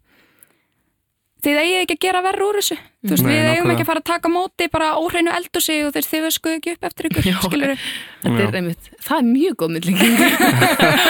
þið 1.41 1.57
eigið 1.61 1.79
ekki 1.81 1.95
að 1.95 2.01
gera 2.05 2.21
verður 2.25 2.45
úr 2.47 2.57
þessu, 2.59 2.75
þú 3.01 3.11
veist, 3.15 3.25
Nei, 3.25 3.31
við 3.33 3.47
eigum 3.51 3.71
ekki 3.73 3.83
að 3.83 3.89
fara 3.89 4.01
að 4.01 4.07
taka 4.11 4.31
móti 4.31 4.67
bara 4.71 4.89
óhreinu 5.01 5.33
eldursi 5.33 5.77
og 5.85 5.89
þú 5.91 5.97
veist, 5.97 6.11
þið 6.11 6.25
veiskuðu 6.27 6.57
ekki 6.59 6.73
upp 6.75 6.87
eftir 6.89 7.09
ykkur, 7.09 7.29
skilur 7.47 7.73
er 7.73 8.69
það 9.01 9.15
er 9.17 9.27
mjög 9.29 9.57
góð 9.61 9.73
myndlíking 9.75 10.15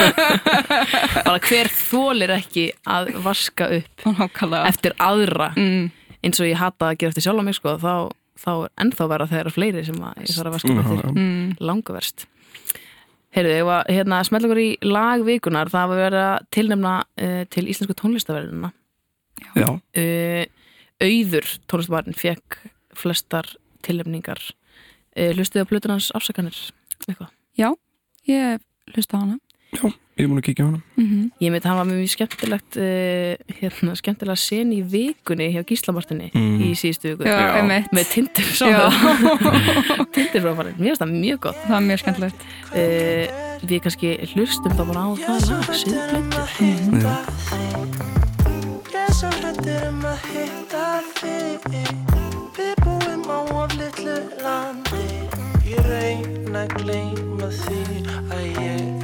bara 1.26 1.38
hver 1.48 1.72
þólir 1.76 2.34
ekki 2.38 2.66
að 2.88 3.12
vaska 3.26 3.70
upp 3.78 4.06
Nákvæmlega. 4.08 4.64
eftir 4.72 4.96
aðra? 5.02 5.52
Mm, 5.58 5.86
eins 6.24 6.42
og 6.42 6.48
ég 6.50 6.60
hata 6.60 6.90
að 6.90 6.98
gera 7.02 7.12
eftir 7.14 7.26
sjálf 7.28 7.42
á 7.42 7.46
mig 7.46 7.58
sko, 7.58 7.76
þá, 7.82 7.94
þá 8.40 8.52
er 8.54 8.74
ennþá 8.86 9.08
vera 9.12 9.30
þegar 9.30 9.50
er 9.52 9.56
fleiri 9.56 9.86
sem 9.88 10.00
að 10.00 10.22
ég 10.24 10.36
þarf 10.36 10.48
að 10.52 10.56
vaska 10.58 10.74
upp 10.76 10.84
eftir. 10.86 11.16
Mm, 11.16 11.48
langa 11.60 11.98
verst 11.98 12.28
Heyrðu, 13.32 13.52
ég 13.56 13.64
var 13.64 13.86
hérna 13.88 14.18
að 14.20 14.26
smetla 14.28 14.48
okkur 14.50 14.58
í 14.60 14.70
lagvikunar 14.84 15.70
það 15.72 15.86
var 15.88 16.00
verið 16.02 16.24
að 16.26 16.48
tilnefna 16.52 16.90
uh, 17.00 17.38
til 17.48 17.64
íslensku 17.72 17.94
tónlistaverðina 17.96 18.68
já, 18.68 18.81
uh, 19.56 20.44
Auður 21.02 21.46
tónlistabarinn 21.66 22.14
fekk 22.18 22.58
flestar 22.94 23.46
tilnefningar. 23.82 24.38
Uh, 25.16 25.32
Hlustuðu 25.36 25.64
á 25.66 25.70
Plutunans 25.70 26.10
afsakanir 26.14 26.54
eitthvað? 27.08 27.30
Já, 27.58 27.68
ég 28.30 28.60
hlusta 28.94 29.16
á 29.18 29.20
hana. 29.24 29.36
já, 29.72 29.82
ég 29.88 30.22
er 30.22 30.28
múin 30.30 30.38
að 30.42 30.46
kíkja 30.46 30.64
á 30.64 30.66
hana. 30.70 30.80
Mm 31.00 31.20
Ég 31.42 31.50
myndi 31.50 31.66
hann 31.66 31.78
var 31.80 31.86
mjög 31.88 32.10
skemmtilegt 32.12 32.72
uh, 32.78 33.34
hérna, 33.58 33.90
skemmtilega 33.98 34.38
sen 34.38 34.70
í 34.76 34.78
vikunni 34.86 35.48
hjá 35.56 35.62
Gíslamartinni 35.66 36.28
Mm. 36.34 36.60
í 36.62 36.64
síðustu 36.78 37.06
viku. 37.16 37.24
Já, 37.26 37.58
Já. 37.58 37.62
með 37.92 38.04
Tindir 38.12 38.46
Já, 38.54 38.90
Tindir 40.14 40.40
fráfarið, 40.44 40.74
mér 40.78 40.88
finnst 40.94 41.02
það 41.02 41.12
mjög 41.18 41.38
gott. 41.48 41.58
Það 41.66 41.76
er 41.80 41.84
mjög 41.90 42.00
skemmtilegt. 42.04 42.40
uh, 42.72 43.26
Við 43.62 43.78
kannski 43.84 44.08
hlustum 44.34 44.72
þá 44.74 44.82
bara 44.86 45.02
á 45.02 45.04
það 45.18 45.38
lag 45.50 45.66
Siðblindur 45.82 48.21
hrættur 49.82 49.88
um 49.88 50.04
að 50.04 50.18
hitta 50.30 51.02
þig. 51.18 51.60
Við 52.56 52.74
búum 52.84 53.26
á 53.26 53.38
of 53.62 53.74
litlu 53.74 54.16
landi. 54.42 55.28
Ég 55.66 55.86
reyna 55.86 56.64
að 56.64 56.74
gleyma 56.82 57.50
því 57.50 58.04
að 58.30 58.62
ég 58.62 59.01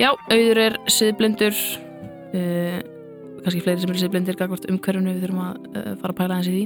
Já, 0.00 0.10
auður 0.10 0.60
er 0.64 0.78
siðblindur 0.90 1.54
uh, 1.54 2.78
kannski 3.44 3.60
fleiri 3.62 3.82
sem 3.84 3.92
eru 3.92 4.00
siðblindir 4.00 4.38
gagvart 4.40 4.66
umhverfunu 4.70 5.12
við 5.14 5.26
þurfum 5.28 5.44
að 5.44 5.68
uh, 5.70 5.92
fara 6.00 6.14
að 6.14 6.18
pæla 6.18 6.38
aðeins 6.38 6.50
í 6.50 6.56
því. 6.56 6.64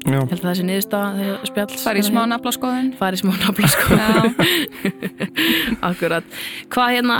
Já, 0.00 0.16
Ég 0.16 0.30
held 0.30 0.38
að 0.40 0.46
það 0.46 0.54
sé 0.56 0.64
niðurstaða 0.64 1.08
þegar 1.18 1.42
spjall 1.50 1.74
Fari 1.82 2.00
í 2.00 2.04
smá 2.06 2.20
naflaskoðun. 2.30 2.86
Fari 2.96 3.18
í 3.18 3.20
smá 3.20 3.34
nafla 3.36 3.68
sko 3.68 3.98
Já, 4.00 4.14
Akkurat 5.90 6.38
Hvað 6.72 6.94
hérna, 6.94 7.18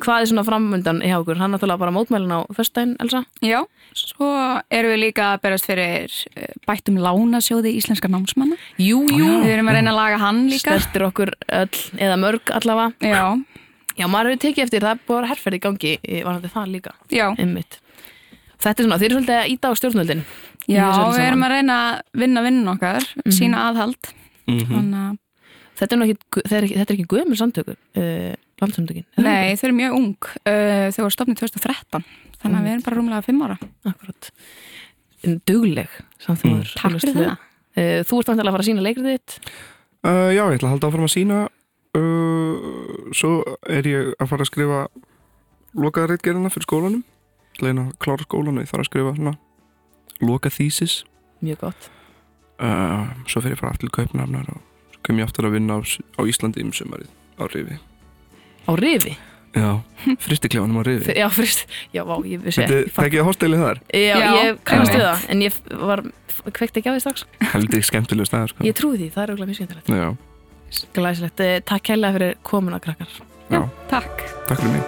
hvað 0.00 0.22
er 0.22 0.30
svona 0.30 0.44
framundan 0.48 1.02
í 1.04 1.10
okkur? 1.18 1.36
Hann 1.42 1.52
náttúrulega 1.52 1.82
bara 1.82 1.92
mótmælin 1.94 2.32
á 2.32 2.40
föstudaginn, 2.56 2.96
Elsa. 3.04 3.20
Já. 3.44 3.60
Svo 3.92 4.30
erum 4.72 4.94
við 4.94 5.00
líka 5.02 5.34
að 5.34 5.42
berast 5.44 5.68
fyrir 5.68 6.16
eh, 6.32 6.54
bættum 6.64 6.96
lánasjóði 7.04 7.74
íslenska 7.76 8.08
námsmanna. 8.10 8.56
Jú, 8.80 9.04
jú. 9.12 9.28
Við 9.44 9.52
erum 9.58 9.68
að 9.70 9.78
reyna 9.78 9.92
að 9.92 10.00
laga 10.00 10.22
hann 10.24 10.40
líka. 10.48 10.78
Snertir 10.78 11.04
okkur 11.10 11.34
öll, 11.60 11.82
eða 12.00 12.16
mörg 12.24 12.54
allavega. 12.56 13.12
Já, 13.12 13.24
Já, 13.94 14.06
maður 14.10 14.32
hefur 14.34 14.42
tekið 14.44 14.64
eftir, 14.66 14.84
það 14.84 14.94
er 14.96 15.02
búin 15.08 15.28
herrferð 15.30 15.58
í 15.58 15.62
gangi 15.64 15.92
varandi 16.26 16.50
það 16.50 16.70
líka, 16.74 16.94
já. 17.14 17.26
einmitt 17.38 17.80
Þetta 18.64 18.80
er 18.80 18.86
svona, 18.86 18.96
þeir 19.00 19.10
eru 19.10 19.16
svolítið 19.18 19.36
að 19.40 19.50
íta 19.52 19.70
á 19.70 19.72
stjórnvöldin 19.78 20.22
Já, 20.70 20.86
við 21.12 21.26
erum 21.26 21.42
að 21.44 21.52
reyna 21.52 21.74
að 21.84 22.20
vinna 22.22 22.42
vinnun 22.46 22.70
okkar, 22.72 23.04
sína 23.28 23.66
aðhald. 23.68 24.12
mhm. 24.48 24.70
Þannig 24.72 25.02
að, 25.02 25.20
Þetta 25.74 25.90
er, 25.94 25.98
nú 25.98 26.04
ekki, 26.06 26.16
þetta 26.38 26.56
er 26.56 26.64
ekki, 26.68 26.76
þetta 26.80 26.94
gömur 27.10 27.38
samtökur 27.40 27.76
uh, 27.98 28.34
landsamtökin 28.62 29.04
nei, 29.18 29.56
þau 29.58 29.64
eru 29.66 29.74
mjög 29.80 29.96
ung. 29.98 30.28
Uh, 30.46 30.86
þau 30.94 31.00
voru 31.02 31.14
stopnið 31.16 31.40
2013. 31.42 32.04
Þannig 32.44 32.58
að 32.60 32.64
við 32.68 32.72
erum 32.74 32.84
bara 32.86 32.98
rúmlega 33.00 33.24
fimm 33.26 33.42
ára. 33.42 33.56
Akkurat 33.90 34.30
En 35.24 35.40
Dugleg 35.48 35.90
samþjóður 36.22 36.54
Mm, 36.54 36.78
takk 36.78 37.00
fyrir 37.02 37.18
það. 37.18 37.42
uh, 37.74 38.00
Þú 38.06 38.20
ert 38.20 38.30
vantilega 38.30 38.52
að 38.52 38.54
fara 38.54 38.62
að 38.64 38.68
sína 38.70 38.86
leikrið 38.86 39.10
þitt 39.10 39.38
Uh, 40.04 40.28
já, 40.36 40.42
ég 40.52 40.58
ætla 40.58 40.68
að 40.68 40.72
halda 40.74 40.88
áfram 40.90 41.06
að 41.06 41.12
sína 41.14 41.36
Svo 43.14 43.32
er 43.70 43.86
ég 43.86 44.12
að 44.18 44.30
fara 44.32 44.44
að 44.44 44.50
skrifa 44.50 44.78
lokaða 45.78 46.10
reitgerðina 46.14 46.50
fyrir 46.52 46.66
skólanum. 46.68 47.02
Ég 47.62 47.78
að 47.78 47.92
klára 48.02 48.26
skólan 48.26 48.58
og 48.58 48.64
ég 48.64 48.70
þarf 48.72 48.82
að 48.84 48.88
skrifa 48.90 49.14
svona 49.18 49.36
loka 50.24 50.50
þýsis 50.50 51.02
Mjög 51.44 51.60
gott. 51.60 51.90
Uh, 52.62 53.10
Svo 53.28 53.42
fer 53.44 53.52
ég 53.54 53.58
fara 53.60 53.74
aftur 53.74 53.90
til 53.90 53.94
Kaupnafnar 53.98 54.46
og 54.54 54.60
svo 54.94 55.00
kem 55.06 55.18
ég 55.20 55.26
aftur 55.28 55.46
að 55.48 55.56
vinna 55.58 55.76
á, 55.76 55.80
á 56.18 56.20
Íslandi 56.24 56.62
um 56.64 56.72
sumarið 56.74 57.10
á 57.38 57.44
Rifi. 57.50 57.78
Á 58.64 58.72
rifi? 58.78 59.14
Já, 59.54 59.70
fristiklefanum 60.24 60.78
á 60.80 60.82
Rifi. 60.86 61.14
Já, 61.18 61.26
frist, 61.30 61.66
já, 61.94 62.02
vá, 62.06 62.14
ég 62.26 62.40
vissi 62.42 62.62
Þetta 62.62 62.78
ég 62.80 62.88
fatt- 62.90 63.04
þekkið 63.06 63.20
að 63.22 63.28
hostelið 63.28 63.60
þar. 63.66 63.80
Já, 63.92 64.14
Já, 64.18 64.30
ég 64.40 64.62
kannast 64.66 64.94
við 64.94 65.04
það 65.04 65.26
En 65.34 65.42
ég 65.44 65.58
var, 65.84 66.02
kveikt 66.56 66.78
ekki 66.80 66.90
á 66.90 66.94
því 66.96 67.02
strax. 67.04 67.26
Heldig 67.52 67.84
skemmtileg 67.90 68.26
stæðar 68.30 68.54
sko. 68.54 68.64
Ég 68.66 68.74
trúi 68.78 68.96
því, 68.98 69.10
það 69.14 69.22
er 69.26 69.34
auðvitað 69.34 69.50
mjög 69.52 69.58
skemmtilegt. 69.60 69.92
Já, 69.94 70.08
Glæsilegt, 70.94 71.40
Eh, 71.40 71.60
takk 71.60 71.82
kærlega 71.90 72.12
fyrir 72.18 72.34
komuna 72.42 72.78
krakkar 72.80 73.08
já, 73.50 73.62
Takk. 73.88 74.24
takk 74.48 74.58
fyrir 74.60 74.72
mig 74.72 74.82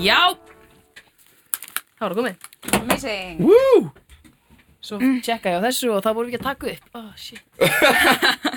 Já 0.00 0.20
Það 1.98 2.04
var 2.04 2.12
það 2.12 2.20
komið 2.20 2.46
Amazing. 2.80 3.40
Woo! 3.44 3.90
Svo 4.84 4.98
tjekka 5.24 5.52
ég 5.52 5.60
á 5.60 5.64
þessu 5.66 5.90
og 5.94 6.00
það 6.04 6.16
voru 6.16 6.30
við 6.30 6.36
ekki 6.36 6.40
að 6.40 6.48
taka 6.48 6.64
upp 6.72 6.84
oh, 6.96 7.10
shit. 7.20 7.42